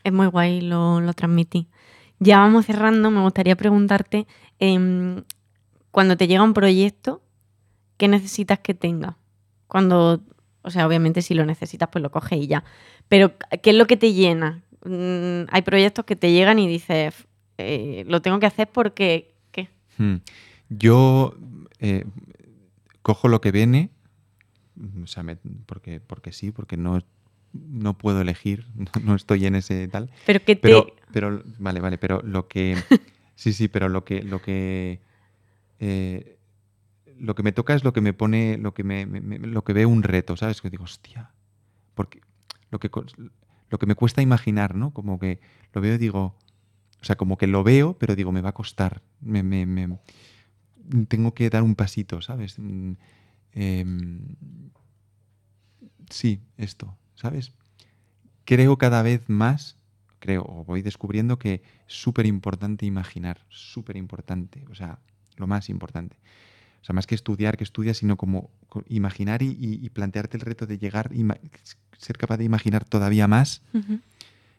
[0.03, 1.68] Es muy guay, lo, lo transmití.
[2.20, 4.26] Ya vamos cerrando, me gustaría preguntarte,
[4.59, 5.22] em,
[5.90, 7.22] cuando te llega un proyecto,
[7.97, 9.16] ¿qué necesitas que tenga?
[9.68, 10.20] Cuando,
[10.62, 12.64] o sea, obviamente si lo necesitas, pues lo coges y ya.
[13.09, 13.32] Pero,
[13.62, 14.62] ¿qué es lo que te llena?
[14.84, 17.14] Mm, hay proyectos que te llegan y dices,
[17.59, 19.68] eh, lo tengo que hacer porque, ¿qué?
[19.99, 20.16] Hmm.
[20.68, 21.34] Yo
[21.80, 22.05] eh,
[23.03, 23.90] cojo lo que viene,
[25.03, 25.36] o sea, me-
[25.66, 27.01] porque, porque sí, porque no,
[27.53, 30.11] no puedo elegir, no, no estoy en ese tal.
[30.26, 30.62] Pero que te...
[30.62, 32.76] Pero, pero, vale, vale, pero lo que.
[33.36, 34.22] Sí, sí, pero lo que.
[34.22, 35.01] Lo que,
[35.80, 36.34] eh,
[37.24, 38.58] lo que me toca es lo que me pone.
[38.58, 40.60] Lo que me, lo que veo un reto, ¿sabes?
[40.60, 41.30] Que digo, hostia.
[41.94, 42.20] Porque
[42.70, 42.90] lo que,
[43.70, 44.92] lo que me cuesta imaginar, ¿no?
[44.92, 45.40] Como que
[45.72, 46.36] lo veo y digo.
[47.00, 49.02] O sea, como que lo veo, pero digo, me va a costar.
[49.20, 49.98] Me, me- me-
[51.08, 52.58] tengo que dar un pasito, ¿sabes?
[52.58, 52.92] Mm,
[53.52, 54.20] em,
[56.10, 57.52] sí, esto, ¿sabes?
[58.44, 59.78] Creo cada vez más,
[60.20, 64.98] creo, o voy descubriendo que es súper importante imaginar, súper importante, o sea,
[65.36, 66.16] lo más importante.
[66.85, 70.37] O sea, más que estudiar, que estudias, sino como co- imaginar y, y- y plantearte
[70.37, 71.39] el reto de llegar, ima-
[71.97, 73.62] ser capaz de imaginar todavía más.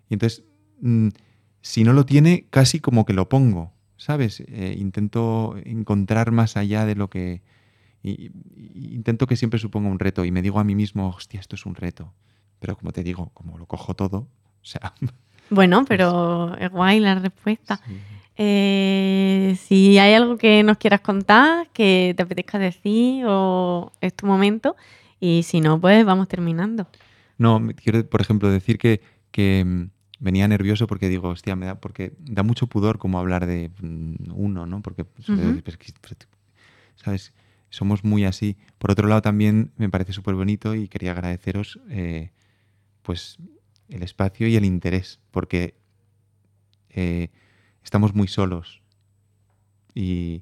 [0.10, 0.44] Y entonces,
[0.82, 1.10] mm,
[1.62, 4.40] si no lo tiene, casi como que lo pongo, ¿sabes?
[4.48, 7.44] Eh, intento encontrar más allá de lo que...
[8.02, 11.40] y- y- intento que siempre suponga un reto y me digo a mí mismo, hostia,
[11.40, 12.12] esto es un reto.
[12.60, 14.30] Pero como te digo, como lo cojo todo, o
[14.66, 14.94] sea...
[15.52, 17.80] Bueno, pero es guay la respuesta.
[17.88, 18.02] sí.
[18.38, 24.26] Eh, si hay algo que nos quieras contar, que te apetezca decir o es tu
[24.26, 24.76] momento.
[25.20, 26.88] Y si no, pues vamos terminando.
[27.38, 31.76] No, quiero, por ejemplo, decir que, que, mm, venía nervioso porque digo, hostia, me da,
[31.76, 34.82] porque da mucho pudor como hablar de mm, uno, ¿no?
[34.82, 35.28] Porque, pues,
[36.96, 37.34] ¿sabes?
[37.70, 38.58] Somos muy así.
[38.78, 42.32] Por otro lado, también me parece súper bonito y quería agradeceros, eh,
[43.02, 43.38] pues,
[43.90, 45.76] el espacio y el interés, porque
[46.90, 47.30] eh,
[47.86, 48.82] estamos muy solos.
[49.94, 50.42] Y,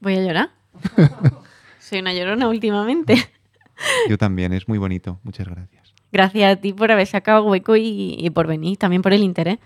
[0.00, 0.50] Voy a llorar.
[1.80, 3.16] Soy una llorona últimamente.
[4.08, 5.18] yo también, es muy bonito.
[5.22, 5.94] Muchas gracias.
[6.12, 9.58] Gracias a ti por haber sacado hueco y, y por venir, también por el interés.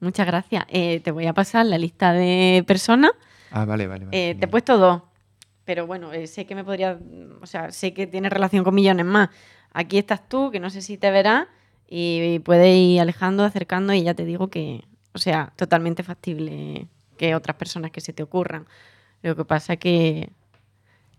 [0.00, 0.64] Muchas gracias.
[0.68, 3.10] Eh, te voy a pasar la lista de personas.
[3.50, 4.06] Ah, vale, vale.
[4.06, 5.02] vale Eh, te he puesto dos,
[5.64, 6.98] pero bueno, eh, sé que me podría,
[7.42, 9.28] o sea, sé que tiene relación con millones más.
[9.72, 11.46] Aquí estás tú, que no sé si te verás,
[11.88, 17.34] y puedes ir alejando, acercando, y ya te digo que, o sea, totalmente factible que
[17.34, 18.66] otras personas que se te ocurran.
[19.22, 20.30] Lo que pasa que...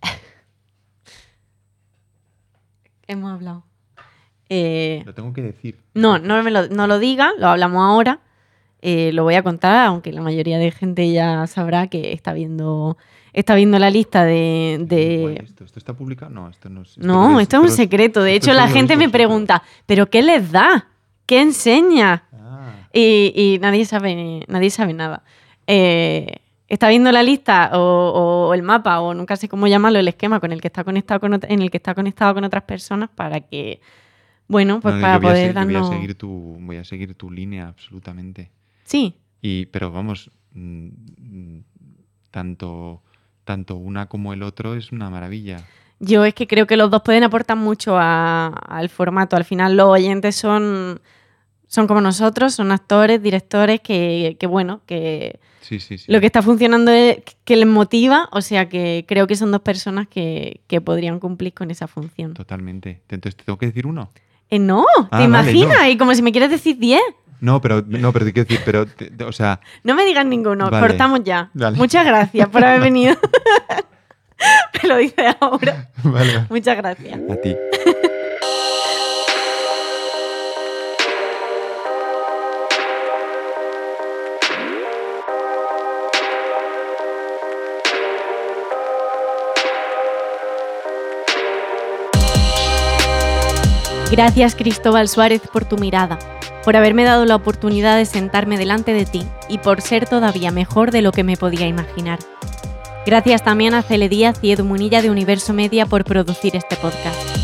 [3.07, 3.63] Hemos hablado.
[4.49, 5.79] Eh, Lo tengo que decir.
[5.93, 8.19] no, no, me lo, no lo diga, lo hablamos ahora.
[8.81, 12.97] Eh, lo voy a contar, aunque la mayoría de gente ya sabrá que está viendo,
[13.33, 15.19] está viendo la lista de.
[15.21, 16.31] Guay, ¿Esto, ¿Esto está publicado?
[16.31, 16.97] No, esto no es.
[16.97, 18.21] No, esto es un secreto.
[18.23, 20.87] De hecho, la gente me pregunta, ¿pero qué les da?
[21.25, 22.23] ¿Qué enseña?
[22.33, 25.23] Ah, Y, y nadie sabe, nadie sabe nada.
[25.67, 30.07] Eh, está viendo la lista o, o el mapa, o nunca sé cómo llamarlo, el
[30.07, 33.09] esquema con el que está conectado con en el que está conectado con otras personas
[33.13, 33.79] para que,
[34.47, 35.89] bueno, pues no, para poder se- yo voy a darnos.
[35.89, 38.49] seguir tu, voy a seguir tu línea, absolutamente.
[38.85, 40.87] Sí, Y, pero vamos, mm,
[41.19, 41.63] mm,
[42.31, 43.01] tanto,
[43.49, 45.65] tanto una como el otro es una maravilla.
[45.99, 49.35] Yo es que creo que los dos pueden aportar mucho a- al formato.
[49.35, 51.01] Al final los oyentes son,
[51.67, 56.11] son como nosotros, son actores, directores que, que, bueno, que Sí, sí, sí.
[56.11, 58.29] lo que está funcionando es que les motiva.
[58.33, 62.35] O sea que creo que son dos personas que, que podrían cumplir con esa función.
[62.35, 63.01] Totalmente.
[63.09, 64.11] Entonces, ¿te tengo que decir uno?
[64.51, 65.79] Eh, no, Ah, ¿te vale, imaginas?
[65.81, 65.89] no.
[65.89, 67.01] Y como si me quieres decir 10.
[67.41, 70.25] No, pero, no, pero te quiero decir, pero, te- te- o sea, No me digas
[70.25, 70.87] ninguno, Vale.
[70.87, 71.49] cortamos ya.
[71.53, 71.77] Vale.
[71.77, 73.15] Muchas gracias por haber venido.
[74.83, 75.89] me lo dices ahora.
[76.03, 76.45] vale.
[76.49, 77.19] Muchas gracias.
[77.29, 77.55] A ti.
[94.11, 96.17] Gracias Cristóbal Suárez por tu mirada,
[96.63, 100.91] por haberme dado la oportunidad de sentarme delante de ti y por ser todavía mejor
[100.91, 102.19] de lo que me podía imaginar.
[103.05, 107.39] Gracias también a Cele Díaz y Edu Munilla de Universo Media por producir este podcast.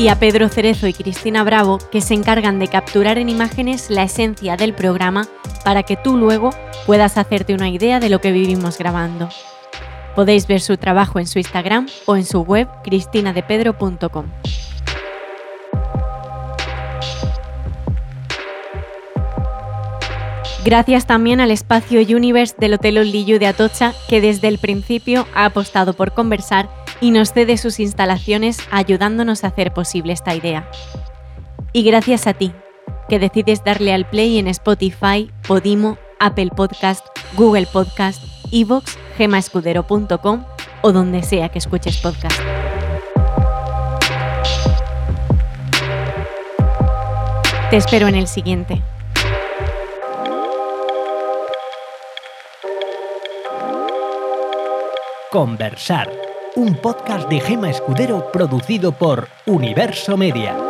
[0.00, 4.04] y a Pedro Cerezo y Cristina Bravo, que se encargan de capturar en imágenes la
[4.04, 5.28] esencia del programa
[5.62, 6.54] para que tú luego
[6.86, 9.28] puedas hacerte una idea de lo que vivimos grabando.
[10.14, 14.26] Podéis ver su trabajo en su Instagram o en su web cristinadepedro.com.
[20.62, 25.46] Gracias también al espacio Universe del Hotel Olillo de Atocha, que desde el principio ha
[25.46, 26.68] apostado por conversar
[27.00, 30.70] y nos cede sus instalaciones ayudándonos a hacer posible esta idea.
[31.72, 32.52] Y gracias a ti,
[33.08, 37.06] que decides darle al play en Spotify, Podimo, Apple Podcast,
[37.36, 38.22] Google Podcast,
[38.52, 40.44] Evox, gemaescudero.com
[40.82, 42.40] o donde sea que escuches podcast.
[47.70, 48.82] Te espero en el siguiente.
[55.30, 56.10] Conversar,
[56.56, 60.69] un podcast de Gema Escudero producido por Universo Media.